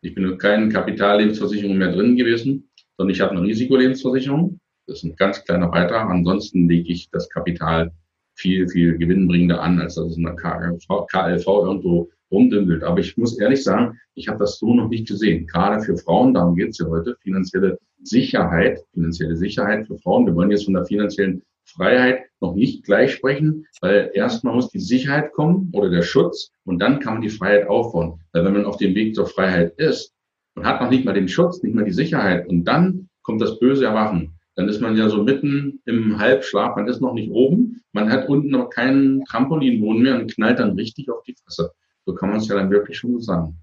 [0.03, 4.59] Ich bin in keinen Kapitallebensversicherungen mehr drin gewesen, sondern ich habe eine Risikolebensversicherung.
[4.87, 6.11] Das ist ein ganz kleiner Beitrag.
[6.11, 7.93] Ansonsten lege ich das Kapital
[8.35, 12.83] viel, viel gewinnbringender an, als dass es in der KLV irgendwo rumdümpelt.
[12.83, 15.47] Aber ich muss ehrlich sagen, ich habe das so noch nicht gesehen.
[15.47, 20.27] Gerade für Frauen, darum geht es ja heute, finanzielle Sicherheit, finanzielle Sicherheit für Frauen.
[20.27, 24.81] Wir wollen jetzt von der finanziellen Freiheit noch nicht gleich sprechen, weil erstmal muss die
[24.81, 28.21] Sicherheit kommen oder der Schutz und dann kann man die Freiheit aufbauen.
[28.33, 30.13] Weil wenn man auf dem Weg zur Freiheit ist
[30.55, 33.59] und hat noch nicht mal den Schutz, nicht mal die Sicherheit und dann kommt das
[33.61, 37.83] böse Erwachen, dann ist man ja so mitten im Halbschlaf, man ist noch nicht oben,
[37.93, 41.73] man hat unten noch keinen Trampolinboden mehr und knallt dann richtig auf die Fresse.
[42.05, 43.57] So kann man es ja dann wirklich schon sagen.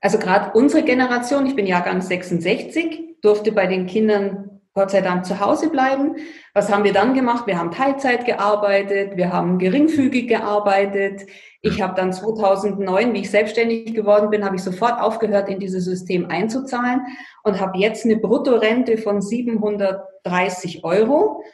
[0.00, 5.24] Also gerade unsere Generation, ich bin Jahrgang 66, durfte bei den Kindern Gott sei Dank
[5.24, 6.16] zu Hause bleiben.
[6.52, 7.46] Was haben wir dann gemacht?
[7.46, 11.22] Wir haben Teilzeit gearbeitet, wir haben geringfügig gearbeitet.
[11.62, 15.84] Ich habe dann 2009, wie ich selbstständig geworden bin, habe ich sofort aufgehört, in dieses
[15.84, 17.02] System einzuzahlen
[17.44, 21.44] und habe jetzt eine Bruttorente von 730 Euro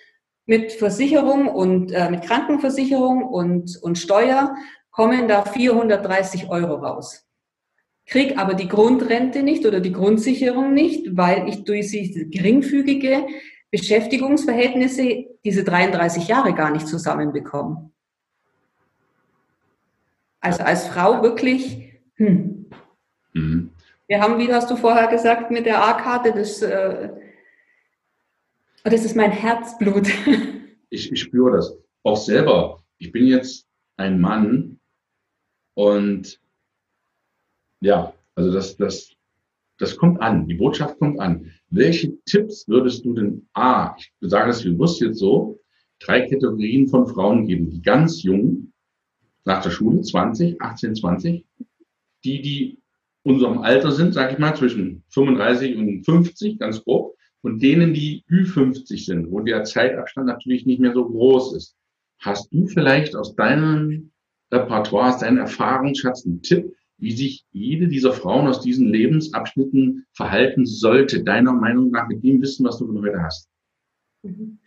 [0.47, 4.57] mit Versicherung und äh, mit Krankenversicherung und, und Steuer
[4.91, 7.30] kommen da 430 Euro raus
[8.11, 13.27] kriege aber die Grundrente nicht oder die Grundsicherung nicht, weil ich durch diese geringfügige
[13.71, 17.91] Beschäftigungsverhältnisse diese 33 Jahre gar nicht zusammenbekomme.
[20.41, 22.67] Also als Frau wirklich, hm.
[23.33, 23.71] Mhm.
[24.09, 27.11] Wir haben, wie hast du vorher gesagt, mit der A-Karte, das, äh,
[28.83, 30.09] das ist mein Herzblut.
[30.93, 32.83] Ich, ich spüre das auch selber.
[32.99, 33.65] Ich bin jetzt
[33.97, 34.81] ein Mann
[35.75, 36.41] und
[37.81, 39.11] ja, also das, das,
[39.79, 41.51] das kommt an, die Botschaft kommt an.
[41.71, 45.59] Welche Tipps würdest du denn, A, ich sage das bewusst jetzt so,
[45.99, 48.73] drei Kategorien von Frauen geben, die ganz jung,
[49.45, 51.47] nach der Schule, 20, 18, 20,
[52.25, 52.79] die, die
[53.23, 58.25] unserem Alter sind, sage ich mal, zwischen 35 und 50, ganz grob, und denen, die
[58.31, 61.75] Ü50 sind, wo der Zeitabstand natürlich nicht mehr so groß ist.
[62.19, 64.11] Hast du vielleicht aus deinem
[64.53, 70.67] Repertoire, aus deinem Erfahrungsschatz einen Tipp, wie sich jede dieser Frauen aus diesen Lebensabschnitten verhalten
[70.67, 73.49] sollte, deiner Meinung nach, mit dem Wissen, was du von heute hast?
[74.23, 74.59] Mhm.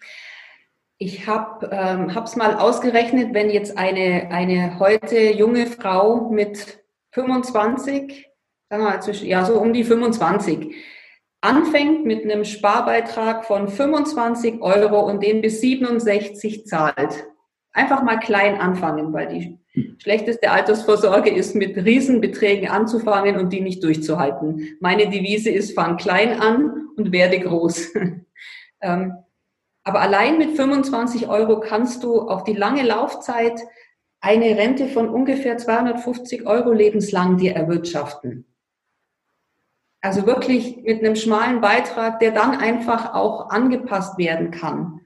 [0.97, 6.79] Ich habe ähm, mal ausgerechnet, wenn jetzt eine, eine heute junge Frau mit
[7.11, 8.29] 25,
[8.69, 10.73] sagen wir mal zwischen, ja, so um die 25,
[11.41, 17.27] anfängt mit einem Sparbeitrag von 25 Euro und den bis 67 zahlt.
[17.73, 19.59] Einfach mal klein anfangen, weil die
[19.97, 24.77] Schlechteste Altersvorsorge ist, mit Riesenbeträgen anzufangen und die nicht durchzuhalten.
[24.79, 27.89] Meine Devise ist, fang klein an und werde groß.
[28.85, 29.13] Ähm,
[29.85, 33.61] aber allein mit 25 Euro kannst du auf die lange Laufzeit
[34.19, 38.45] eine Rente von ungefähr 250 Euro lebenslang dir erwirtschaften.
[40.01, 44.99] Also wirklich mit einem schmalen Beitrag, der dann einfach auch angepasst werden kann.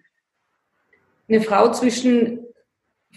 [1.29, 2.46] Eine Frau zwischen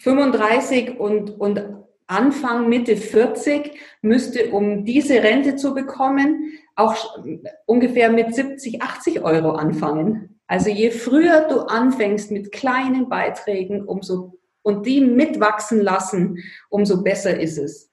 [0.01, 1.63] 35 und, und
[2.07, 7.19] Anfang, Mitte 40 müsste, um diese Rente zu bekommen, auch
[7.67, 10.41] ungefähr mit 70, 80 Euro anfangen.
[10.47, 17.39] Also je früher du anfängst mit kleinen Beiträgen, umso und die mitwachsen lassen, umso besser
[17.39, 17.91] ist es.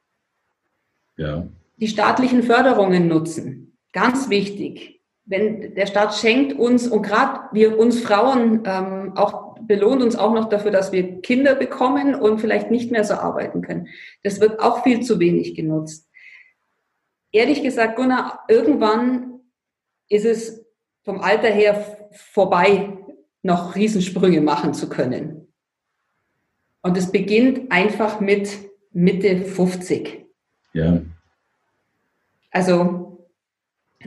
[1.15, 1.47] Ja.
[1.77, 5.01] Die staatlichen Förderungen nutzen, ganz wichtig.
[5.25, 10.33] Wenn der Staat schenkt uns und gerade wir uns Frauen ähm, auch belohnt uns auch
[10.33, 13.87] noch dafür, dass wir Kinder bekommen und vielleicht nicht mehr so arbeiten können.
[14.23, 16.09] Das wird auch viel zu wenig genutzt.
[17.31, 19.41] Ehrlich gesagt, Gunnar, irgendwann
[20.09, 20.65] ist es
[21.03, 22.97] vom Alter her vorbei,
[23.41, 25.47] noch Riesensprünge machen zu können.
[26.81, 28.49] Und es beginnt einfach mit
[28.91, 30.25] Mitte 50.
[30.73, 31.01] Ja.
[32.51, 33.27] Also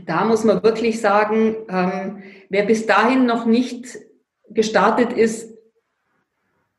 [0.06, 3.98] da muss man wirklich sagen, ähm, wer bis dahin noch nicht
[4.50, 5.56] gestartet ist,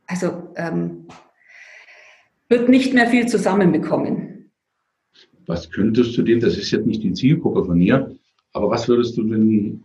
[0.07, 1.07] also ähm,
[2.49, 4.51] wird nicht mehr viel zusammenbekommen.
[5.47, 8.15] Was könntest du denn, das ist jetzt nicht die Zielgruppe von mir,
[8.53, 9.83] aber was würdest du denn,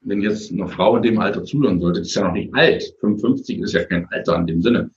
[0.00, 3.60] wenn jetzt eine Frau in dem Alter zuhören sollte, ist ja noch nicht alt, 55
[3.60, 4.90] ist ja kein Alter in dem Sinne,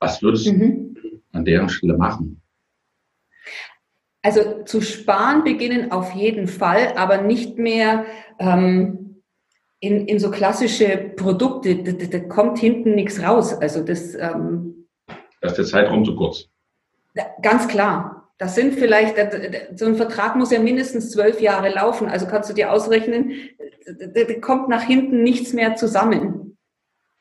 [0.00, 0.94] was würdest mhm.
[0.94, 2.42] du an deren Stelle machen?
[4.22, 8.06] Also zu sparen beginnen auf jeden Fall, aber nicht mehr
[8.38, 9.01] ähm,
[9.82, 13.52] in, in so klassische Produkte, da, da, da kommt hinten nichts raus.
[13.52, 14.14] Also das.
[14.14, 14.86] Ähm,
[15.40, 16.48] da ist der Zeitraum zu kurz.
[17.42, 18.30] Ganz klar.
[18.38, 19.16] Das sind vielleicht,
[19.76, 22.08] so ein Vertrag muss ja mindestens zwölf Jahre laufen.
[22.08, 23.32] Also kannst du dir ausrechnen,
[23.86, 26.56] da kommt nach hinten nichts mehr zusammen.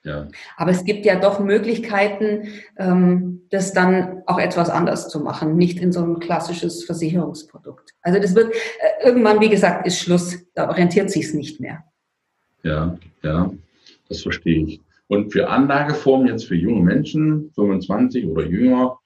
[0.04, 0.28] Ja.
[0.56, 2.48] Aber es gibt ja doch Möglichkeiten,
[2.78, 7.92] ähm, das dann auch etwas anders zu machen, nicht in so ein klassisches Versicherungsprodukt.
[8.02, 10.40] Also das wird äh, irgendwann, wie gesagt, ist Schluss.
[10.56, 11.84] Da orientiert sich es nicht mehr.
[12.64, 13.52] Ja, ja,
[14.10, 14.82] das verstehe ich.
[15.08, 18.98] Und für Anlageformen jetzt für junge Menschen, 25 oder jünger,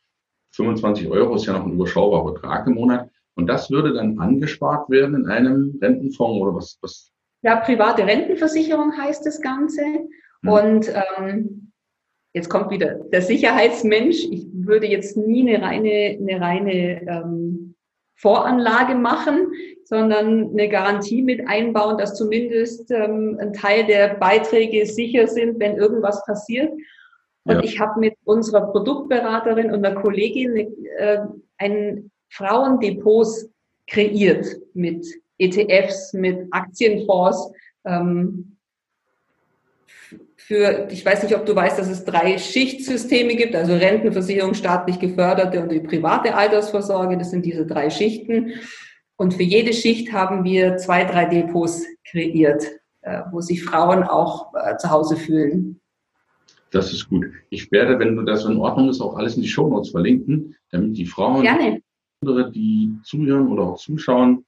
[0.52, 3.10] 25 Euro ist ja noch ein überschaubarer Betrag im Monat.
[3.36, 6.78] Und das würde dann angespart werden in einem Rentenfonds oder was?
[6.82, 7.12] was?
[7.42, 9.82] Ja, private Rentenversicherung heißt das Ganze.
[10.42, 10.50] Hm.
[10.50, 11.72] Und ähm,
[12.34, 14.26] jetzt kommt wieder der Sicherheitsmensch.
[14.32, 17.75] Ich würde jetzt nie eine reine, eine reine ähm,
[18.16, 19.52] Voranlage machen,
[19.84, 25.78] sondern eine Garantie mit einbauen, dass zumindest ähm, ein Teil der Beiträge sicher sind, wenn
[25.78, 26.72] irgendwas passiert.
[27.44, 27.64] Und ja.
[27.64, 30.56] ich habe mit unserer Produktberaterin und einer Kollegin
[30.98, 31.20] äh,
[31.58, 33.50] ein Frauendepots
[33.88, 35.06] kreiert mit
[35.38, 37.52] ETFs, mit Aktienfonds.
[37.86, 38.55] Ähm,
[40.36, 45.00] für, ich weiß nicht, ob du weißt, dass es drei Schichtsysteme gibt, also Rentenversicherung, staatlich
[45.00, 47.18] geförderte und die private Altersvorsorge.
[47.18, 48.54] Das sind diese drei Schichten.
[49.18, 52.66] Und für jede Schicht haben wir zwei, drei Depots kreiert,
[53.02, 55.80] äh, wo sich Frauen auch äh, zu Hause fühlen.
[56.72, 57.26] Das ist gut.
[57.50, 60.56] Ich werde, wenn du das in Ordnung ist, auch alles in die Show Notes verlinken,
[60.72, 61.82] damit die Frauen, Gerne.
[62.24, 64.46] die zuhören oder auch zuschauen,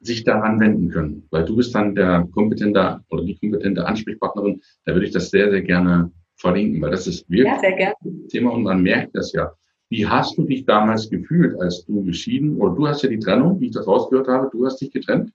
[0.00, 1.26] sich daran wenden können.
[1.30, 4.60] Weil du bist dann der kompetente oder die kompetente Ansprechpartnerin.
[4.84, 7.94] Da würde ich das sehr, sehr gerne verlinken, weil das ist wirklich ja, gerne.
[8.28, 9.52] Thema und man merkt das ja.
[9.90, 13.58] Wie hast du dich damals gefühlt, als du geschieden, oder du hast ja die Trennung,
[13.60, 15.32] wie ich das rausgehört habe, du hast dich getrennt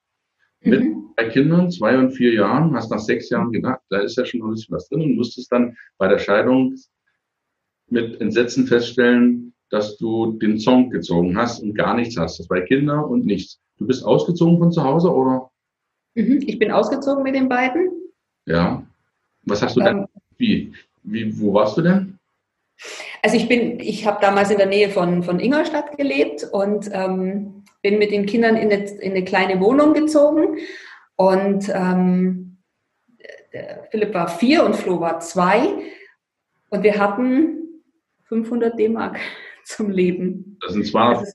[0.62, 1.10] mit mhm.
[1.16, 4.42] drei Kindern, zwei und vier Jahren, hast nach sechs Jahren gedacht, da ist ja schon
[4.44, 6.76] ein bisschen was drin und musstest dann bei der Scheidung
[7.90, 12.40] mit Entsetzen feststellen, dass du den Song gezogen hast und gar nichts hast.
[12.40, 13.60] Das war Kinder und nichts.
[13.78, 15.52] Du bist ausgezogen von zu Hause oder?
[16.16, 17.92] Mhm, ich bin ausgezogen mit den beiden.
[18.46, 18.84] Ja.
[19.44, 20.08] Was hast du ähm, denn?
[20.38, 22.20] Wie, wie, wo warst du denn?
[23.22, 27.64] Also ich bin, ich habe damals in der Nähe von, von Ingolstadt gelebt und ähm,
[27.82, 30.58] bin mit den Kindern in eine, in eine kleine Wohnung gezogen
[31.16, 32.58] und ähm,
[33.92, 35.68] Philipp war vier und Flo war zwei
[36.70, 37.84] und wir hatten
[38.24, 39.20] 500 D-Mark
[39.64, 40.58] zum Leben.
[40.62, 41.28] Das sind 200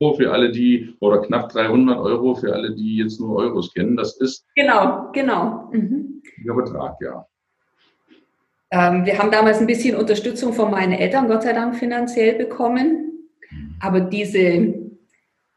[0.00, 3.96] Euro für alle, die, oder knapp 300 Euro für alle, die jetzt nur Euros kennen.
[3.96, 4.46] Das ist.
[4.54, 5.70] Genau, genau.
[5.72, 6.22] Mhm.
[6.46, 7.26] Der Betrag, ja.
[8.70, 13.28] Ähm, wir haben damals ein bisschen Unterstützung von meinen Eltern, Gott sei Dank, finanziell bekommen.
[13.80, 14.84] Aber diese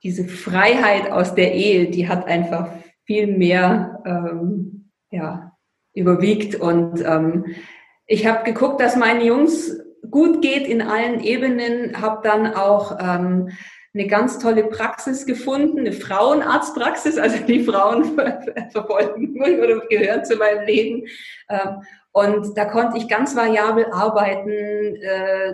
[0.04, 2.69] diese Freiheit aus der Ehe, die hat einfach
[3.06, 5.54] viel mehr ähm, ja,
[5.93, 6.56] überwiegt.
[6.56, 7.45] Und ähm,
[8.06, 9.78] ich habe geguckt, dass meinen Jungs
[10.10, 13.50] gut geht in allen Ebenen, habe dann auch ähm,
[13.97, 18.15] eine ganz tolle Praxis gefunden, eine Frauenarztpraxis, also die Frauen
[18.71, 21.07] verfolgen oder gehören zu meinem Leben.
[21.49, 21.81] Ähm,
[22.12, 24.49] und da konnte ich ganz variabel arbeiten.
[24.49, 25.53] Äh,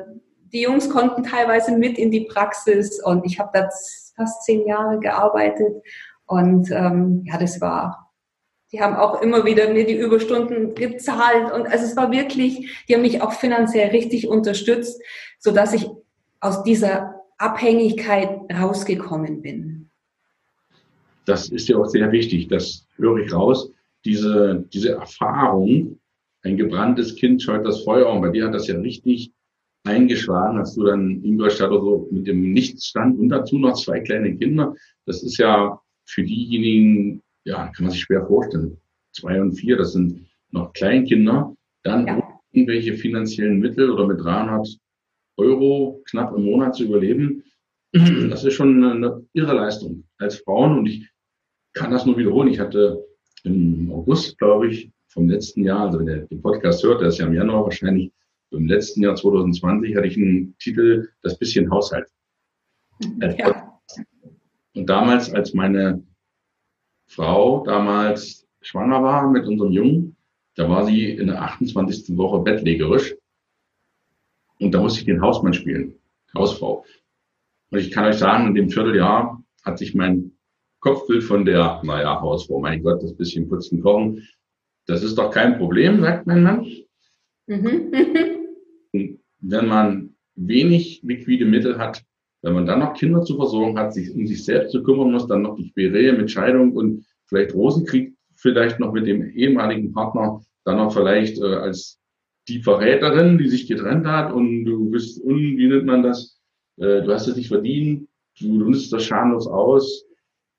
[0.51, 4.99] die Jungs konnten teilweise mit in die Praxis und ich habe das fast zehn Jahre
[4.99, 5.81] gearbeitet.
[6.25, 8.11] Und ähm, ja, das war,
[8.71, 11.51] die haben auch immer wieder mir die Überstunden gezahlt.
[11.51, 15.01] Und also es war wirklich, die haben mich auch finanziell richtig unterstützt,
[15.39, 15.89] sodass ich
[16.39, 17.12] aus dieser
[17.43, 19.89] Abhängigkeit rausgekommen bin.
[21.25, 23.71] Das ist ja auch sehr wichtig, das höre ich raus.
[24.05, 25.99] Diese, diese Erfahrung,
[26.43, 28.11] ein gebranntes Kind scheut das Feuer.
[28.11, 29.31] Und bei dir hat das ja richtig
[29.85, 34.35] eingeschlagen, hast du dann Ingolstadt oder so mit dem Nichtstand und dazu noch zwei kleine
[34.37, 34.75] Kinder.
[35.05, 38.77] Das ist ja für diejenigen, ja, kann man sich schwer vorstellen.
[39.13, 41.55] Zwei und vier, das sind noch Kleinkinder.
[41.83, 42.21] Dann ja.
[42.51, 44.67] irgendwelche finanziellen Mittel oder mit 300
[45.37, 47.43] Euro knapp im Monat zu überleben.
[47.91, 50.79] Das ist schon eine irre Leistung als Frauen.
[50.79, 51.07] Und ich
[51.73, 52.47] kann das nur wiederholen.
[52.47, 53.03] Ich hatte
[53.43, 57.19] im August, glaube ich, vom letzten Jahr, also wenn der den Podcast hört, der ist
[57.19, 58.11] ja im Januar wahrscheinlich,
[58.51, 62.07] im letzten Jahr 2020 hatte ich einen Titel Das bisschen Haushalt.
[63.37, 63.79] Ja.
[64.75, 66.03] Und damals, als meine
[67.07, 70.15] Frau damals schwanger war mit unserem Jungen,
[70.55, 72.15] da war sie in der 28.
[72.17, 73.15] Woche bettlägerisch.
[74.59, 75.95] Und da musste ich den Hausmann spielen,
[76.35, 76.85] Hausfrau.
[77.71, 80.31] Und ich kann euch sagen, in dem Vierteljahr hat sich mein
[80.79, 84.27] Kopfbild von der, naja, Hausfrau, mein Gott, das bisschen putzen, kochen,
[84.85, 86.67] das ist doch kein Problem, sagt mein Mann.
[87.47, 87.91] Mhm.
[89.43, 92.03] wenn man wenig liquide Mittel hat,
[92.41, 95.27] wenn man dann noch Kinder zu versorgen hat, sich um sich selbst zu kümmern muss,
[95.27, 100.41] dann noch die Querele mit Scheidung und vielleicht Rosenkrieg vielleicht noch mit dem ehemaligen Partner
[100.65, 101.99] dann noch vielleicht äh, als
[102.47, 106.39] die Verräterin, die sich getrennt hat und du bist, un, wie nennt man das,
[106.77, 108.07] äh, du hast es nicht verdient,
[108.39, 110.05] du, du nutzt das schamlos aus,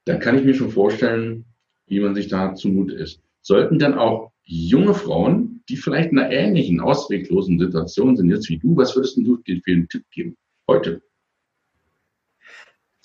[0.07, 1.45] dann kann ich mir schon vorstellen,
[1.87, 3.21] wie man sich da zumute ist.
[3.43, 8.59] Sollten dann auch junge Frauen, die vielleicht in einer ähnlichen, ausweglosen Situation sind jetzt wie
[8.59, 10.37] du, was würdest du dir für einen Tipp geben
[10.69, 11.03] heute?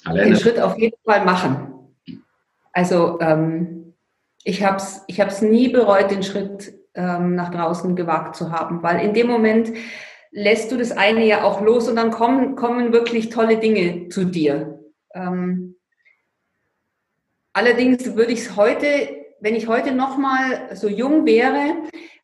[0.05, 0.31] Alleine.
[0.31, 1.73] Den Schritt auf jeden Fall machen.
[2.71, 3.93] Also ähm,
[4.43, 8.83] ich habe es ich hab's nie bereut, den Schritt ähm, nach draußen gewagt zu haben,
[8.83, 9.71] weil in dem Moment
[10.31, 14.25] lässt du das eine ja auch los und dann kommen, kommen wirklich tolle Dinge zu
[14.25, 14.79] dir.
[15.13, 15.75] Ähm,
[17.53, 18.87] allerdings würde ich es heute,
[19.39, 21.75] wenn ich heute nochmal so jung wäre,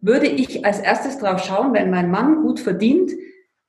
[0.01, 3.12] würde ich als erstes drauf schauen, wenn mein Mann gut verdient,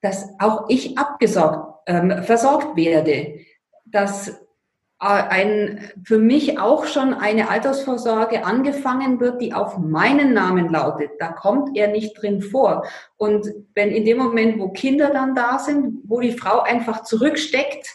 [0.03, 3.41] dass auch ich abgesorgt, ähm, versorgt werde,
[3.87, 4.46] dass
[4.99, 11.11] ein, für mich auch schon eine Altersvorsorge angefangen wird, die auf meinen Namen lautet.
[11.19, 12.87] Da kommt er nicht drin vor.
[13.17, 17.89] Und wenn in dem Moment, wo Kinder dann da sind, wo die Frau einfach zurücksteckt,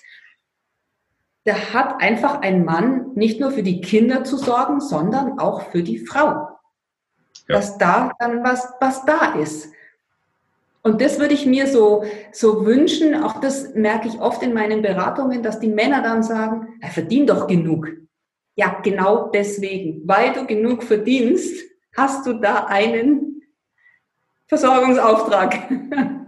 [1.44, 5.82] da hat einfach ein Mann nicht nur für die Kinder zu sorgen, sondern auch für
[5.82, 6.28] die Frau.
[6.28, 7.56] Ja.
[7.56, 9.74] Dass da dann was, was da ist.
[10.84, 13.16] Und das würde ich mir so, so wünschen.
[13.24, 17.30] Auch das merke ich oft in meinen Beratungen, dass die Männer dann sagen, er verdient
[17.30, 17.88] doch genug.
[18.56, 20.02] Ja, genau deswegen.
[20.08, 21.64] Weil du genug verdienst,
[21.96, 23.42] hast du da einen
[24.48, 25.70] Versorgungsauftrag.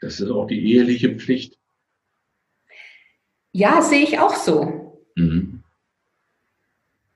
[0.00, 1.58] Das ist auch die eheliche Pflicht.
[3.50, 5.02] Ja, sehe ich auch so.
[5.16, 5.64] Mhm.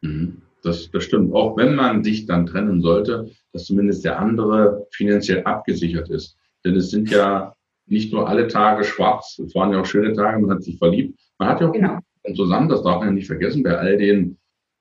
[0.01, 0.43] Mhm.
[0.65, 1.33] Das, das stimmt.
[1.33, 6.37] Auch wenn man sich dann trennen sollte, dass zumindest der andere finanziell abgesichert ist.
[6.65, 7.55] Denn es sind ja
[7.87, 11.19] nicht nur alle Tage schwarz, es waren ja auch schöne Tage, man hat sich verliebt.
[11.39, 11.99] Man hat ja auch genau.
[12.35, 14.39] zusammen, das darf man ja nicht vergessen, bei all den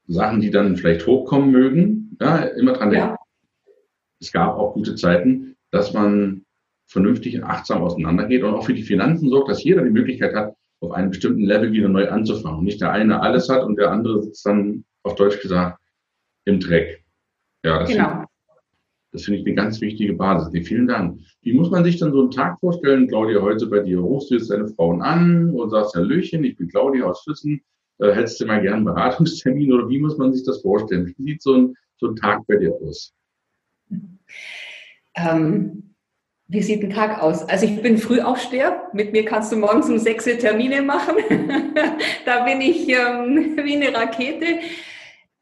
[0.07, 3.09] Sachen, die dann vielleicht hochkommen mögen, ja, immer dran denken.
[3.09, 3.17] Ja.
[4.19, 6.45] Es gab auch gute Zeiten, dass man
[6.87, 10.53] vernünftig und achtsam auseinandergeht und auch für die Finanzen sorgt, dass jeder die Möglichkeit hat,
[10.81, 12.59] auf einem bestimmten Level wieder neu anzufangen.
[12.59, 15.79] Und nicht der eine alles hat und der andere sitzt dann, auf Deutsch gesagt,
[16.45, 17.03] im Dreck.
[17.63, 18.25] Ja, das genau.
[19.11, 20.51] Das finde ich eine ganz wichtige Basis.
[20.51, 21.19] Nee, vielen Dank.
[21.41, 23.07] Wie muss man sich dann so einen Tag vorstellen?
[23.07, 26.69] Claudia, heute bei dir rufst du jetzt deine Frauen an und sagst, Hallöchen, ich bin
[26.69, 27.61] Claudia aus Füssen.
[27.99, 31.13] Äh, hättest du mal gerne einen Beratungstermin oder wie muss man sich das vorstellen?
[31.17, 33.13] Wie sieht so ein, so ein Tag bei dir aus?
[35.15, 35.91] Ähm,
[36.47, 37.47] wie sieht ein Tag aus?
[37.47, 38.89] Also ich bin Frühaufsteher.
[38.93, 41.15] Mit mir kannst du morgens um sechs Termine machen.
[42.25, 44.59] da bin ich ähm, wie eine Rakete.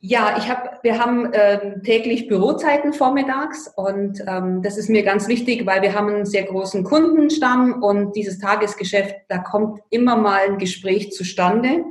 [0.02, 5.28] Ja, ich habe, wir haben ähm, täglich Bürozeiten vormittags und ähm, das ist mir ganz
[5.28, 10.40] wichtig, weil wir haben einen sehr großen Kundenstamm und dieses Tagesgeschäft, da kommt immer mal
[10.48, 11.84] ein Gespräch zustande.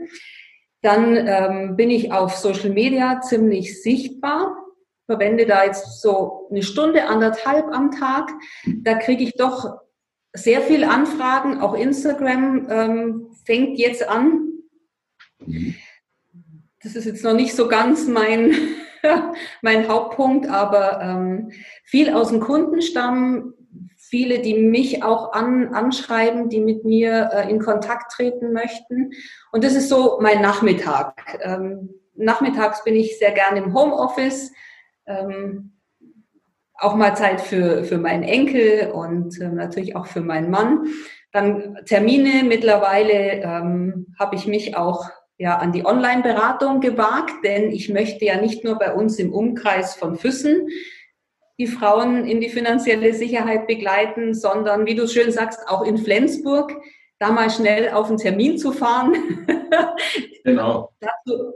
[0.80, 4.56] Dann ähm, bin ich auf Social Media ziemlich sichtbar,
[5.04, 8.30] verwende da jetzt so eine Stunde, anderthalb am Tag.
[8.84, 9.80] Da kriege ich doch
[10.32, 14.48] sehr viel Anfragen, auch Instagram ähm, fängt jetzt an.
[15.44, 15.74] Mhm
[16.82, 18.54] das ist jetzt noch nicht so ganz mein,
[19.62, 21.50] mein Hauptpunkt, aber ähm,
[21.84, 23.54] viel aus dem Kundenstamm,
[23.96, 29.10] viele, die mich auch an, anschreiben, die mit mir äh, in Kontakt treten möchten.
[29.52, 31.38] Und das ist so mein Nachmittag.
[31.42, 34.52] Ähm, nachmittags bin ich sehr gerne im Homeoffice.
[35.06, 35.72] Ähm,
[36.74, 40.86] auch mal Zeit für, für meinen Enkel und äh, natürlich auch für meinen Mann.
[41.32, 42.44] Dann Termine.
[42.44, 48.40] Mittlerweile ähm, habe ich mich auch ja, an die Online-Beratung gewagt, denn ich möchte ja
[48.40, 50.68] nicht nur bei uns im Umkreis von Füssen
[51.60, 56.72] die Frauen in die finanzielle Sicherheit begleiten, sondern, wie du schön sagst, auch in Flensburg,
[57.18, 59.46] da mal schnell auf einen Termin zu fahren.
[60.44, 60.90] Genau.
[61.00, 61.52] Dazu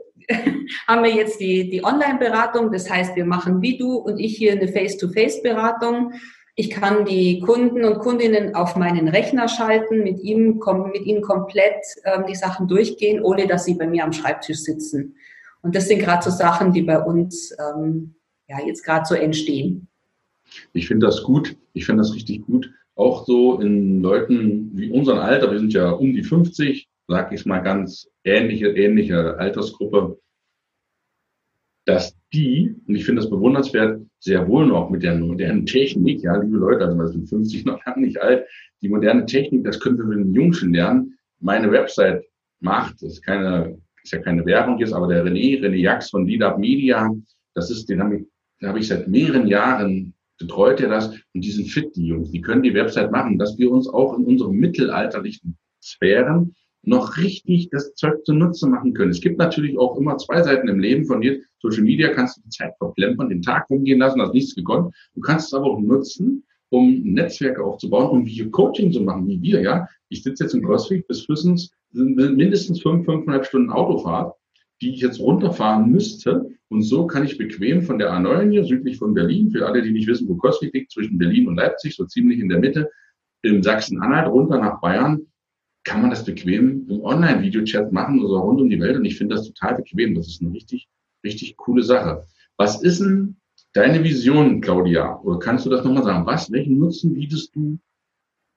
[0.87, 2.71] haben wir jetzt die, die Online-Beratung.
[2.71, 6.13] Das heißt, wir machen wie du und ich hier eine Face-to-Face-Beratung.
[6.55, 10.61] Ich kann die Kunden und Kundinnen auf meinen Rechner schalten, mit, ihm,
[10.93, 15.17] mit ihnen komplett ähm, die Sachen durchgehen, ohne dass sie bei mir am Schreibtisch sitzen.
[15.63, 18.15] Und das sind gerade so Sachen, die bei uns ähm,
[18.49, 19.89] ja, jetzt gerade so entstehen.
[20.73, 21.57] Ich finde das gut.
[21.73, 22.71] Ich finde das richtig gut.
[22.95, 27.47] Auch so in Leuten wie unseren Alter, wir sind ja um die 50, sage ich
[27.47, 30.19] mal ganz ähnliche, ähnliche Altersgruppe,
[31.85, 36.37] dass die, und ich finde das bewundernswert, sehr wohl noch mit der modernen Technik, ja,
[36.37, 38.47] liebe Leute, also wir sind 50 noch lange nicht alt,
[38.81, 41.19] die moderne Technik, das können wir mit den Jungs schon lernen.
[41.41, 42.25] Meine Website
[42.61, 46.27] macht, das ist keine, ist ja keine Werbung jetzt, aber der René, René Jax von
[46.27, 47.11] Lead Media,
[47.55, 48.23] das ist, den habe ich,
[48.61, 52.31] den habe ich seit mehreren Jahren betreut er das und die sind fit, die Jungs,
[52.31, 57.71] die können die Website machen, dass wir uns auch in unseren mittelalterlichen Sphären noch richtig
[57.71, 59.11] das Zeug zunutze machen können.
[59.11, 61.41] Es gibt natürlich auch immer zwei Seiten im Leben von dir.
[61.61, 64.95] Social Media kannst du die Zeit verplempern, den Tag rumgehen lassen, hast nichts gekonnt.
[65.15, 69.61] Du kannst es aber auch nutzen, um Netzwerke aufzubauen, um Video-Coaching zu machen, wie wir,
[69.61, 69.87] ja.
[70.09, 74.35] Ich sitze jetzt in CrossFit bis Füssens, sind mindestens fünf, fünfeinhalb Stunden Autofahrt,
[74.81, 76.47] die ich jetzt runterfahren müsste.
[76.69, 79.93] Und so kann ich bequem von der A9 hier südlich von Berlin, für alle, die
[79.93, 82.91] nicht wissen, wo CrossFit liegt, zwischen Berlin und Leipzig, so ziemlich in der Mitte,
[83.43, 85.27] im Sachsen-Anhalt runter nach Bayern,
[85.85, 88.97] kann man das bequem im Online-Video-Chat machen oder rund um die Welt.
[88.97, 90.15] Und ich finde das total bequem.
[90.15, 90.89] Das ist eine richtig,
[91.25, 92.25] richtig coole Sache.
[92.57, 93.37] Was ist denn
[93.73, 95.19] deine Vision, Claudia?
[95.21, 96.27] Oder kannst du das nochmal sagen?
[96.27, 97.79] Was, welchen Nutzen bietest du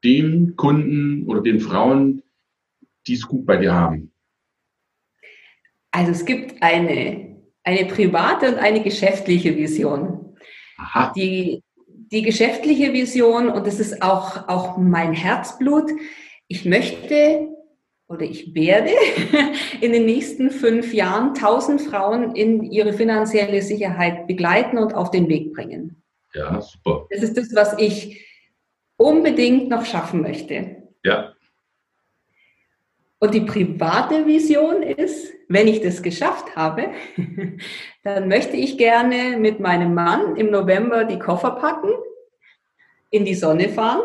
[0.04, 2.22] den Kunden oder den Frauen,
[3.08, 4.12] die es gut bei dir haben?
[5.92, 10.36] Also es gibt eine, eine private und eine geschäftliche Vision.
[10.78, 11.14] Aha.
[11.16, 15.90] Die, die geschäftliche Vision, und das ist auch, auch mein Herzblut,
[16.48, 17.50] ich möchte
[18.08, 18.91] oder ich werde
[19.82, 25.28] in den nächsten fünf Jahren tausend Frauen in ihre finanzielle Sicherheit begleiten und auf den
[25.28, 26.04] Weg bringen.
[26.34, 27.08] Ja, super.
[27.10, 28.28] Das ist das, was ich
[28.98, 30.84] unbedingt noch schaffen möchte.
[31.04, 31.34] Ja.
[33.20, 36.91] Und die private Vision ist, wenn ich das geschafft habe,
[38.04, 41.89] dann möchte ich gerne mit meinem Mann im November die Koffer packen,
[43.10, 44.02] in die Sonne fahren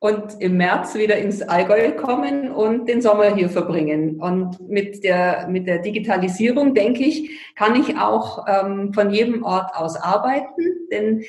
[0.00, 4.18] und im März wieder ins Allgäu kommen und den Sommer hier verbringen.
[4.18, 9.74] Und mit der, mit der Digitalisierung, denke ich, kann ich auch ähm, von jedem Ort
[9.74, 11.22] aus arbeiten, denn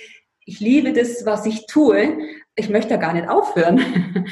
[0.46, 2.18] ich liebe das, was ich tue.
[2.56, 3.82] Ich möchte da gar nicht aufhören,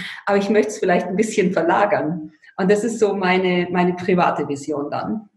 [0.26, 2.32] aber ich möchte es vielleicht ein bisschen verlagern.
[2.56, 5.30] Und das ist so meine, meine private Vision dann.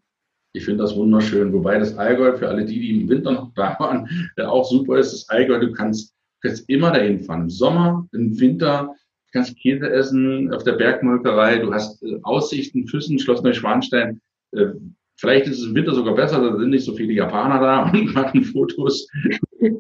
[0.55, 3.74] Ich finde das wunderschön, wobei das Allgäu für alle die, die im Winter noch da
[3.80, 4.09] waren,
[4.44, 5.12] auch super ist.
[5.12, 7.43] Das Allgäu, du kannst kannst immer dahin fahren.
[7.43, 8.95] Im Sommer, im Winter,
[9.26, 14.20] du kannst Käse essen auf der Bergmolkerei, du hast äh, Aussichten, Füssen, Schloss Neuschwanstein.
[14.53, 14.66] Äh,
[15.16, 18.14] vielleicht ist es im Winter sogar besser, da sind nicht so viele Japaner da und
[18.14, 19.07] machen Fotos.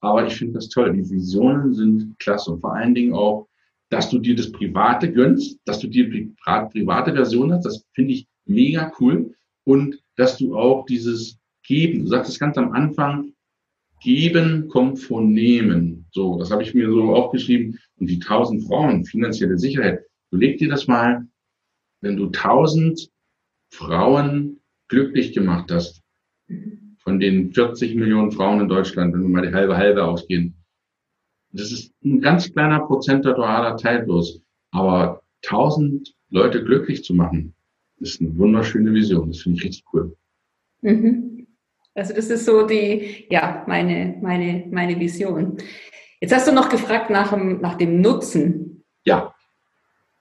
[0.00, 0.92] Aber ich finde das toll.
[0.92, 2.52] Die Visionen sind klasse.
[2.52, 3.48] Und vor allen Dingen auch,
[3.88, 8.12] dass du dir das Private gönnst, dass du dir die private Version hast, das finde
[8.12, 9.34] ich mega cool.
[9.64, 13.33] Und dass du auch dieses Geben, du sagst es ganz am Anfang,
[14.04, 16.06] Geben kommt von Nehmen.
[16.12, 17.78] So, das habe ich mir so aufgeschrieben.
[17.96, 20.04] Und die tausend Frauen, finanzielle Sicherheit.
[20.30, 21.26] Überleg dir das mal,
[22.02, 23.08] wenn du tausend
[23.72, 26.02] Frauen glücklich gemacht hast,
[26.98, 30.54] von den 40 Millionen Frauen in Deutschland, wenn wir mal die halbe halbe ausgehen.
[31.52, 34.42] Das ist ein ganz kleiner prozentualer Teil bloß.
[34.72, 37.54] Aber tausend Leute glücklich zu machen,
[38.00, 39.28] ist eine wunderschöne Vision.
[39.28, 40.14] Das finde ich richtig cool.
[40.82, 41.33] Mhm.
[41.94, 45.58] Also das ist so die, ja, meine, meine, meine Vision.
[46.20, 48.84] Jetzt hast du noch gefragt nach dem, nach dem Nutzen.
[49.04, 49.34] Ja.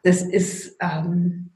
[0.03, 1.51] Das ist, ähm,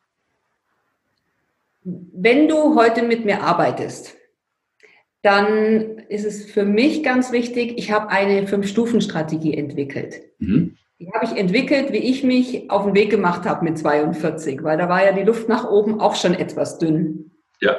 [1.83, 4.17] wenn du heute mit mir arbeitest,
[5.21, 10.21] dann ist es für mich ganz wichtig, ich habe eine Fünf-Stufen-Strategie entwickelt.
[10.39, 10.77] Mhm.
[10.99, 14.77] Die habe ich entwickelt, wie ich mich auf den Weg gemacht habe mit 42, weil
[14.77, 17.31] da war ja die Luft nach oben auch schon etwas dünn.
[17.61, 17.77] Ja.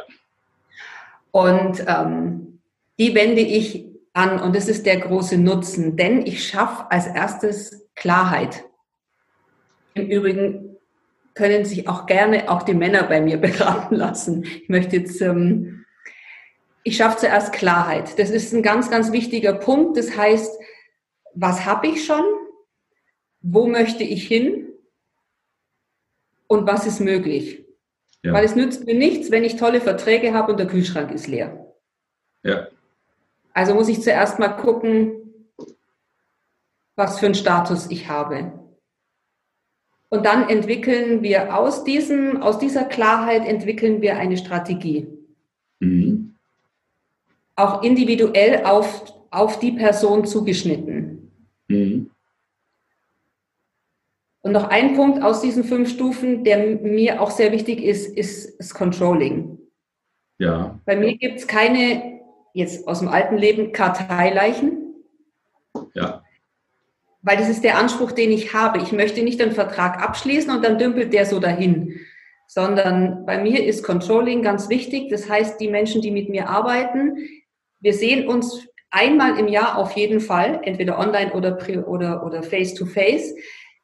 [1.31, 2.61] Und ähm,
[2.99, 7.89] die wende ich an und das ist der große Nutzen, denn ich schaffe als erstes
[7.95, 8.64] Klarheit.
[9.95, 10.76] Im Übrigen
[11.35, 14.45] können sich auch gerne auch die Männer bei mir beraten lassen.
[14.45, 15.85] Ich möchte jetzt, ähm,
[16.83, 18.18] ich schaffe zuerst Klarheit.
[18.18, 19.97] Das ist ein ganz, ganz wichtiger Punkt.
[19.97, 20.59] Das heißt,
[21.35, 22.24] was habe ich schon?
[23.41, 24.72] Wo möchte ich hin?
[26.49, 27.68] Und was ist möglich?
[28.23, 28.33] Ja.
[28.33, 31.75] Weil es nützt mir nichts, wenn ich tolle Verträge habe und der Kühlschrank ist leer.
[32.43, 32.69] Ja.
[33.53, 35.12] Also muss ich zuerst mal gucken,
[36.97, 38.53] was für einen Status ich habe.
[40.11, 45.07] Und dann entwickeln wir aus diesem, aus dieser Klarheit entwickeln wir eine Strategie.
[45.81, 46.35] Mhm.
[47.57, 51.31] Auch individuell auf, auf die Person zugeschnitten.
[51.69, 52.11] Mhm.
[54.49, 58.59] Und noch ein Punkt aus diesen fünf Stufen, der mir auch sehr wichtig ist, ist
[58.59, 59.59] das Controlling.
[60.38, 60.80] Ja.
[60.86, 62.22] Bei mir gibt es keine,
[62.55, 64.94] jetzt aus dem alten Leben, Karteileichen.
[65.92, 66.22] Ja.
[67.20, 68.78] Weil das ist der Anspruch, den ich habe.
[68.78, 72.01] Ich möchte nicht einen Vertrag abschließen und dann dümpelt der so dahin.
[72.46, 75.11] Sondern bei mir ist Controlling ganz wichtig.
[75.11, 77.18] Das heißt, die Menschen, die mit mir arbeiten,
[77.80, 82.72] wir sehen uns einmal im Jahr auf jeden Fall, entweder online oder, oder, oder face
[82.72, 83.34] to face.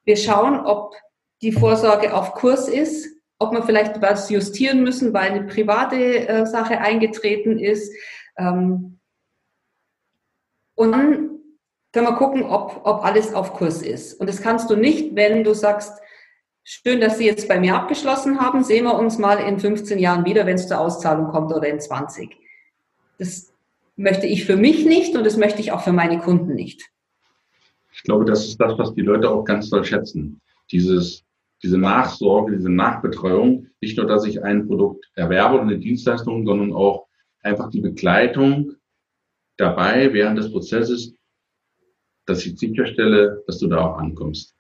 [0.05, 0.95] Wir schauen, ob
[1.43, 6.47] die Vorsorge auf Kurs ist, ob wir vielleicht was justieren müssen, weil eine private äh,
[6.47, 7.93] Sache eingetreten ist.
[8.39, 9.01] Ähm,
[10.75, 11.31] und dann
[11.93, 14.15] können wir gucken, ob, ob alles auf Kurs ist.
[14.15, 15.93] Und das kannst du nicht, wenn du sagst,
[16.65, 18.65] schön, dass Sie jetzt bei mir abgeschlossen haben.
[18.65, 21.81] Sehen wir uns mal in 15 Jahren wieder, wenn es zur Auszahlung kommt oder in
[21.81, 22.37] 20.
[23.19, 23.53] Das
[23.97, 26.91] möchte ich für mich nicht und das möchte ich auch für meine Kunden nicht.
[27.95, 30.41] Ich glaube, das ist das, was die Leute auch ganz toll schätzen.
[30.73, 31.25] Dieses,
[31.63, 33.69] diese Nachsorge, diese Nachbetreuung.
[33.81, 37.07] Nicht nur, dass ich ein Produkt erwerbe oder eine Dienstleistung, sondern auch
[37.43, 38.73] einfach die Begleitung
[39.57, 41.15] dabei während des Prozesses,
[42.27, 44.55] dass ich sicherstelle, dass du da auch ankommst.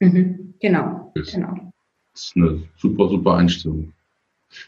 [0.00, 1.72] Mhm, genau, das genau.
[2.12, 3.92] Das ist eine super, super Einstellung.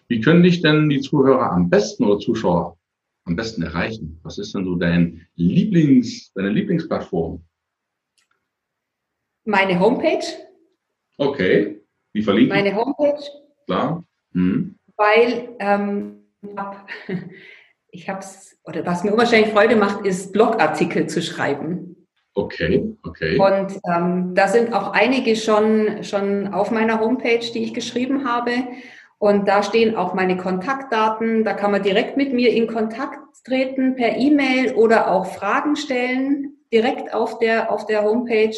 [0.08, 2.76] Wie können dich denn die Zuhörer am besten oder Zuschauer
[3.24, 4.18] am besten erreichen?
[4.22, 7.42] Was ist denn so dein Lieblings, deine Lieblingsplattform?
[9.46, 10.26] Meine Homepage.
[11.18, 11.80] Okay.
[12.12, 12.52] Wie verlinkt?
[12.52, 13.22] Meine Homepage.
[13.66, 14.04] Klar.
[14.32, 14.76] Hm.
[14.96, 16.26] Weil ähm,
[17.90, 22.08] ich habe es, oder was mir unwahrscheinlich Freude macht, ist Blogartikel zu schreiben.
[22.34, 23.38] Okay, okay.
[23.38, 28.50] Und ähm, da sind auch einige schon, schon auf meiner Homepage, die ich geschrieben habe.
[29.18, 31.44] Und da stehen auch meine Kontaktdaten.
[31.44, 36.58] Da kann man direkt mit mir in Kontakt treten per E-Mail oder auch Fragen stellen
[36.72, 38.56] direkt auf der, auf der Homepage.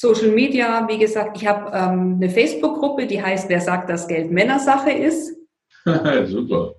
[0.00, 4.30] Social Media, wie gesagt, ich habe ähm, eine Facebook-Gruppe, die heißt Wer sagt, dass Geld
[4.30, 5.36] Männersache ist.
[6.24, 6.74] Super.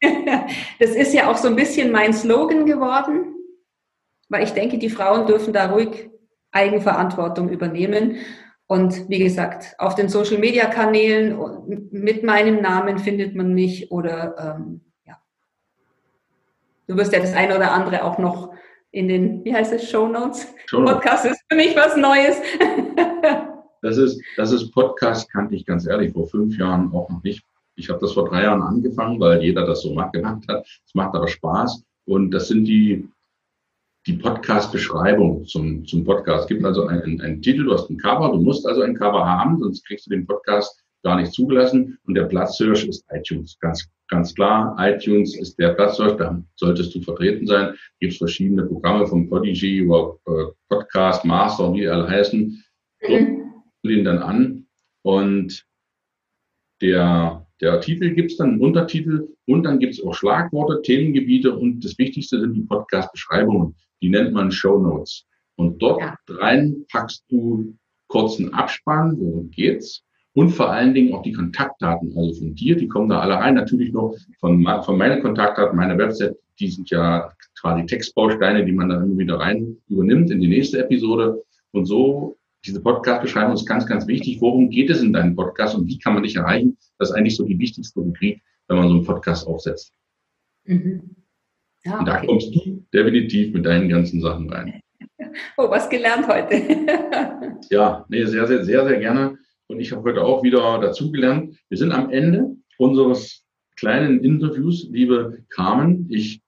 [0.80, 3.34] das ist ja auch so ein bisschen mein Slogan geworden,
[4.30, 6.08] weil ich denke, die Frauen dürfen da ruhig
[6.50, 8.16] Eigenverantwortung übernehmen.
[8.66, 11.38] Und wie gesagt, auf den Social Media Kanälen
[11.90, 15.18] mit meinem Namen findet man mich oder ähm, ja.
[16.86, 18.54] Du wirst ja das eine oder andere auch noch
[18.92, 20.54] in den, wie heißt es, Show Notes?
[20.70, 22.36] Podcast ist für mich was Neues.
[23.82, 27.42] das ist, das ist Podcast, kannte ich ganz ehrlich vor fünf Jahren auch noch nicht.
[27.74, 30.66] Ich habe das vor drei Jahren angefangen, weil jeder das so gemacht hat.
[30.86, 31.82] Es macht aber Spaß.
[32.04, 33.08] Und das sind die,
[34.06, 36.42] die Podcast-Beschreibung zum, zum Podcast.
[36.42, 39.24] Es gibt also einen, einen Titel, du hast ein Cover, du musst also ein Cover
[39.24, 41.98] haben, sonst kriegst du den Podcast gar nicht zugelassen.
[42.06, 43.58] Und der Platzhirsch ist iTunes.
[43.58, 47.74] Ganz, ganz klar, iTunes ist der Platzhirsch, da solltest du vertreten sein.
[47.98, 52.62] Gibt es verschiedene Programme vom Podigy über äh, Podcast, Master, wie die alle heißen.
[53.08, 53.52] Mhm.
[53.84, 54.66] den dann an.
[55.02, 55.64] Und
[56.82, 61.56] der, der Titel gibt es dann, einen Untertitel und dann gibt es auch Schlagworte, Themengebiete
[61.56, 63.74] und das Wichtigste sind die Podcast-Beschreibungen.
[64.02, 65.26] Die nennt man Show Notes.
[65.56, 66.16] Und dort ja.
[66.28, 67.74] rein packst du
[68.08, 70.04] kurzen Abspann, worum geht's,
[70.34, 73.54] und vor allen Dingen auch die Kontaktdaten, also von dir, die kommen da alle rein.
[73.54, 77.30] Natürlich noch von, von meinen Kontaktdaten, meiner Website, die sind ja
[77.60, 81.42] quasi Textbausteine, die man dann immer wieder rein übernimmt in die nächste Episode.
[81.72, 84.40] Und so, diese Podcast-Beschreibung ist ganz, ganz wichtig.
[84.40, 86.78] Worum geht es in deinem Podcast und wie kann man dich erreichen?
[86.98, 89.92] Das ist eigentlich so die wichtigste Rubrik, wenn man so einen Podcast aufsetzt.
[90.64, 91.16] Mhm.
[91.84, 92.26] Ja, und da okay.
[92.26, 94.80] kommst du definitiv mit deinen ganzen Sachen rein.
[95.56, 96.62] Oh, was gelernt heute.
[97.70, 99.38] ja, nee, sehr, sehr, sehr, sehr gerne.
[99.72, 101.56] Und ich habe heute auch wieder dazugelernt.
[101.70, 103.42] Wir sind am Ende unseres
[103.76, 106.06] kleinen Interviews, liebe Carmen.
[106.10, 106.42] Ich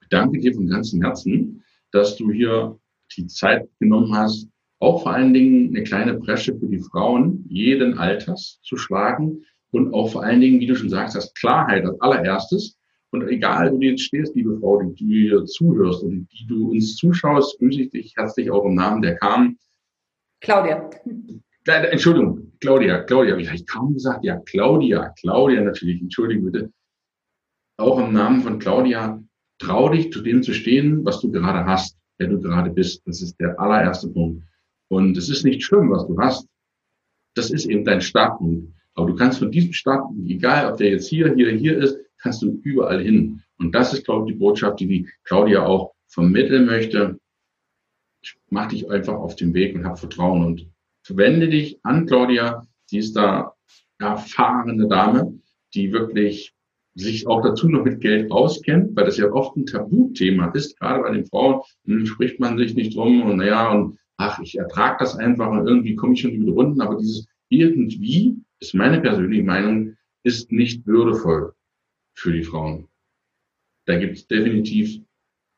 [0.00, 1.62] bedanke dir von ganzem Herzen,
[1.92, 2.76] dass du hier
[3.16, 4.48] die Zeit genommen hast,
[4.80, 9.94] auch vor allen Dingen eine kleine Bresche für die Frauen jeden Alters zu schlagen und
[9.94, 12.76] auch vor allen Dingen, wie du schon sagst, das Klarheit als allererstes.
[13.12, 16.72] Und egal, wo du jetzt stehst, liebe Frau, die du hier zuhörst und die du
[16.72, 19.60] uns zuschaust, grüße ich dich herzlich auch im Namen der Carmen.
[20.40, 20.90] Claudia.
[21.66, 24.24] Entschuldigung, Claudia, Claudia, habe ich kaum gesagt?
[24.24, 26.72] Ja, Claudia, Claudia natürlich, entschuldigung bitte.
[27.78, 29.22] Auch im Namen von Claudia,
[29.58, 33.02] trau dich, zu dem zu stehen, was du gerade hast, wer du gerade bist.
[33.06, 34.44] Das ist der allererste Punkt.
[34.88, 36.46] Und es ist nicht schlimm, was du hast.
[37.34, 38.72] Das ist eben dein Startpunkt.
[38.94, 42.42] Aber du kannst von diesem Startpunkt, egal ob der jetzt hier, hier, hier ist, kannst
[42.42, 43.42] du überall hin.
[43.58, 47.18] Und das ist, glaube ich, die Botschaft, die die Claudia auch vermitteln möchte.
[48.50, 50.73] Mach dich einfach auf den Weg und hab Vertrauen und
[51.10, 52.66] wende dich an Claudia.
[52.86, 53.54] Sie ist da
[53.98, 55.38] erfahrene Dame,
[55.74, 56.54] die wirklich
[56.94, 61.02] sich auch dazu noch mit Geld auskennt, weil das ja oft ein Tabuthema ist, gerade
[61.02, 64.96] bei den Frauen, hm, spricht man sich nicht drum und naja, und ach, ich ertrage
[65.00, 69.00] das einfach und irgendwie komme ich schon über die Runden, aber dieses irgendwie, ist meine
[69.00, 71.52] persönliche Meinung, ist nicht würdevoll
[72.14, 72.88] für die Frauen.
[73.86, 75.00] Da gibt es definitiv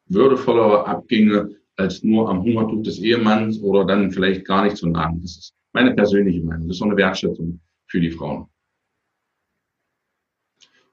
[0.07, 5.21] würdevollere Abgänge als nur am Hungertuch des Ehemanns oder dann vielleicht gar nicht zu nahen.
[5.23, 6.69] Das ist meine persönliche Meinung.
[6.69, 8.49] Das ist so eine Wertschätzung für die Frauen.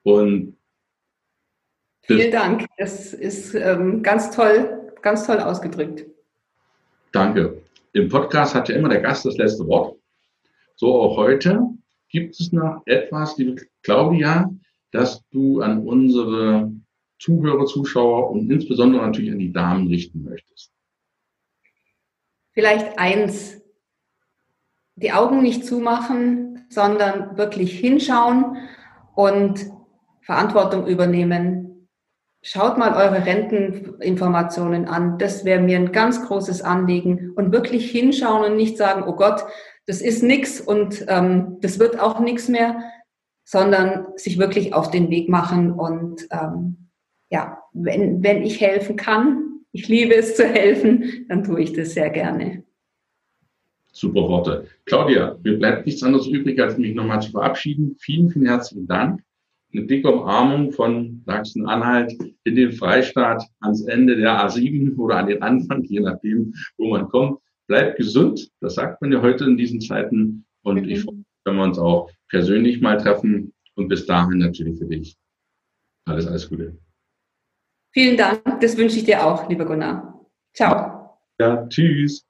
[0.04, 0.58] Und
[2.06, 2.66] Vielen Dank.
[2.78, 6.06] Das ist ähm, ganz toll, ganz toll ausgedrückt.
[7.14, 7.64] Danke.
[7.94, 9.98] Im Podcast hat ja immer der Gast das letzte Wort.
[10.76, 11.62] So auch heute.
[12.10, 14.52] Gibt es noch etwas, liebe Claudia,
[14.92, 16.72] dass du an unsere
[17.24, 20.74] Zuhörer, Zuschauer und insbesondere natürlich an die Damen richten möchtest?
[22.52, 23.62] Vielleicht eins.
[24.96, 28.58] die Augen nicht zumachen, sondern wirklich hinschauen
[29.16, 29.66] und
[30.22, 31.88] Verantwortung übernehmen.
[32.42, 35.18] Schaut mal eure Renteninformationen an.
[35.18, 37.32] Das wäre mir ein ganz großes Anliegen.
[37.32, 39.46] Und wirklich hinschauen und nicht sagen, oh Gott,
[39.86, 42.84] das ist nix und ähm, das wird auch nichts mehr,
[43.46, 46.83] sondern sich wirklich auf den Weg machen und ähm,
[47.34, 51.96] ja, wenn, wenn ich helfen kann, ich liebe es zu helfen, dann tue ich das
[51.96, 52.64] sehr gerne.
[53.92, 54.68] Super Worte.
[54.86, 57.96] Claudia, mir bleibt nichts anderes übrig, als mich nochmal zu verabschieden.
[58.00, 59.24] Vielen, vielen herzlichen Dank.
[59.74, 62.14] Eine dicke Umarmung von Sachsen-Anhalt
[62.44, 67.08] in den Freistaat ans Ende der A7 oder an den Anfang, je nachdem, wo man
[67.10, 67.40] kommt.
[67.68, 70.46] Bleibt gesund, das sagt man ja heute in diesen Zeiten.
[70.62, 70.90] Und mhm.
[70.90, 73.54] ich freue mich, wenn wir uns auch persönlich mal treffen.
[73.76, 75.16] Und bis dahin natürlich für dich.
[76.06, 76.78] Alles, alles Gute.
[77.94, 80.20] Vielen Dank, das wünsche ich dir auch, lieber Gunnar.
[80.52, 81.20] Ciao.
[81.40, 82.26] Ja, tschüss.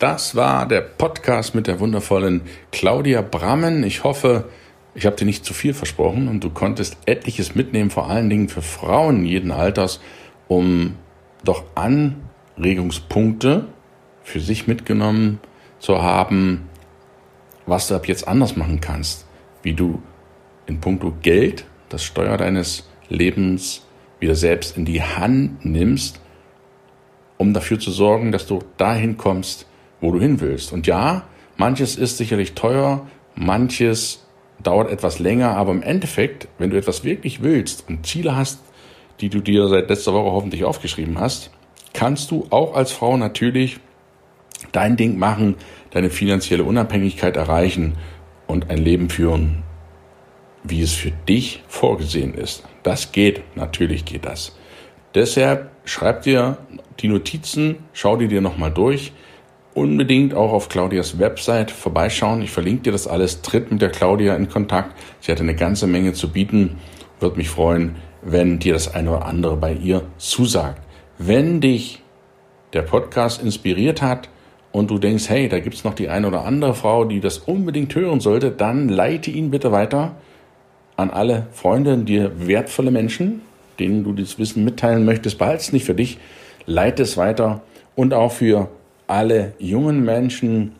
[0.00, 2.42] Das war der Podcast mit der wundervollen
[2.72, 3.84] Claudia Brammen.
[3.84, 4.48] Ich hoffe,
[4.96, 8.48] ich habe dir nicht zu viel versprochen und du konntest etliches mitnehmen, vor allen Dingen
[8.48, 10.00] für Frauen jeden Alters,
[10.48, 10.96] um
[11.44, 13.66] doch Anregungspunkte
[14.24, 15.38] für sich mitgenommen
[15.78, 16.68] zu haben,
[17.64, 19.24] was du ab jetzt anders machen kannst,
[19.62, 20.02] wie du
[20.66, 23.82] in puncto Geld das Steuer deines Lebens
[24.20, 26.20] wieder selbst in die Hand nimmst,
[27.36, 29.66] um dafür zu sorgen, dass du dahin kommst,
[30.00, 30.72] wo du hin willst.
[30.72, 31.24] Und ja,
[31.56, 34.26] manches ist sicherlich teuer, manches
[34.62, 38.60] dauert etwas länger, aber im Endeffekt, wenn du etwas wirklich willst und Ziele hast,
[39.20, 41.50] die du dir seit letzter Woche hoffentlich aufgeschrieben hast,
[41.92, 43.78] kannst du auch als Frau natürlich
[44.72, 45.56] dein Ding machen,
[45.90, 47.94] deine finanzielle Unabhängigkeit erreichen
[48.46, 49.62] und ein Leben führen,
[50.64, 52.64] wie es für dich vorgesehen ist.
[52.82, 54.56] Das geht, natürlich geht das.
[55.14, 56.58] Deshalb schreib dir
[57.00, 59.12] die Notizen, schau die dir nochmal durch.
[59.74, 62.42] Unbedingt auch auf Claudias Website vorbeischauen.
[62.42, 63.42] Ich verlinke dir das alles.
[63.42, 64.94] Tritt mit der Claudia in Kontakt.
[65.20, 66.78] Sie hat eine ganze Menge zu bieten.
[67.20, 70.82] Würde mich freuen, wenn dir das eine oder andere bei ihr zusagt.
[71.18, 72.02] Wenn dich
[72.72, 74.28] der Podcast inspiriert hat
[74.72, 77.38] und du denkst, hey, da gibt es noch die eine oder andere Frau, die das
[77.38, 80.16] unbedingt hören sollte, dann leite ihn bitte weiter
[80.98, 83.40] an alle Freunde, dir wertvolle Menschen,
[83.78, 85.38] denen du das Wissen mitteilen möchtest.
[85.38, 86.18] Behalte es nicht für dich,
[86.66, 87.62] leite es weiter.
[87.94, 88.68] Und auch für
[89.06, 90.72] alle jungen Menschen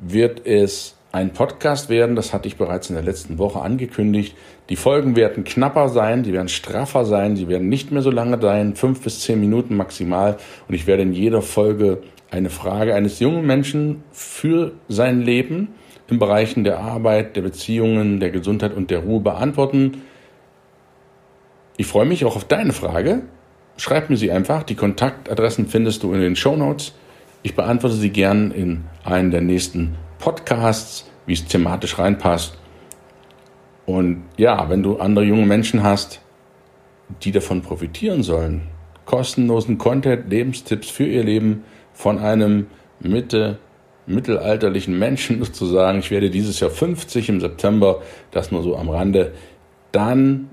[0.00, 2.16] wird es ein Podcast werden.
[2.16, 4.34] Das hatte ich bereits in der letzten Woche angekündigt.
[4.68, 8.40] Die Folgen werden knapper sein, die werden straffer sein, sie werden nicht mehr so lange
[8.40, 10.38] sein, fünf bis zehn Minuten maximal.
[10.66, 12.02] Und ich werde in jeder Folge
[12.32, 15.68] eine Frage eines jungen Menschen für sein Leben
[16.12, 20.02] in Bereichen der Arbeit, der Beziehungen, der Gesundheit und der Ruhe beantworten.
[21.78, 23.22] Ich freue mich auch auf deine Frage.
[23.78, 24.62] Schreib mir sie einfach.
[24.62, 26.92] Die Kontaktadressen findest du in den Show Notes.
[27.42, 32.58] Ich beantworte sie gern in einem der nächsten Podcasts, wie es thematisch reinpasst.
[33.86, 36.20] Und ja, wenn du andere junge Menschen hast,
[37.22, 38.68] die davon profitieren sollen,
[39.06, 42.66] kostenlosen Content, Lebenstipps für ihr Leben von einem
[43.00, 43.58] Mitte
[44.06, 49.32] mittelalterlichen Menschen sozusagen, ich werde dieses Jahr 50 im September, das nur so am Rande,
[49.92, 50.50] dann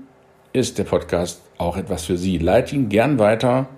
[0.52, 2.38] ist der Podcast auch etwas für Sie.
[2.38, 3.68] Leite ihn gern weiter.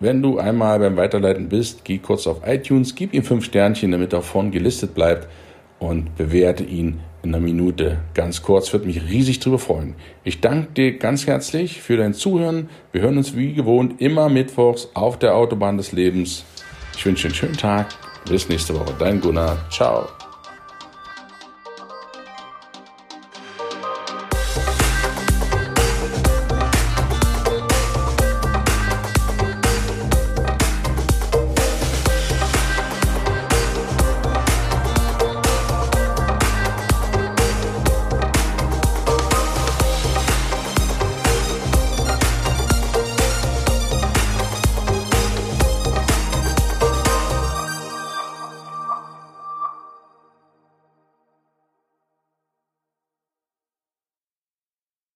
[0.00, 4.12] Wenn du einmal beim Weiterleiten bist, geh kurz auf iTunes, gib ihm fünf Sternchen, damit
[4.12, 5.28] er vorn gelistet bleibt
[5.78, 8.72] und bewerte ihn in einer Minute ganz kurz.
[8.72, 9.94] Würde mich riesig darüber freuen.
[10.24, 12.68] Ich danke dir ganz herzlich für dein Zuhören.
[12.92, 16.44] Wir hören uns wie gewohnt immer mittwochs auf der Autobahn des Lebens.
[16.96, 17.86] Ich wünsche einen schönen Tag
[18.28, 18.92] bis nächste Woche.
[18.98, 19.56] Dein Gunnar.
[19.70, 20.08] Ciao.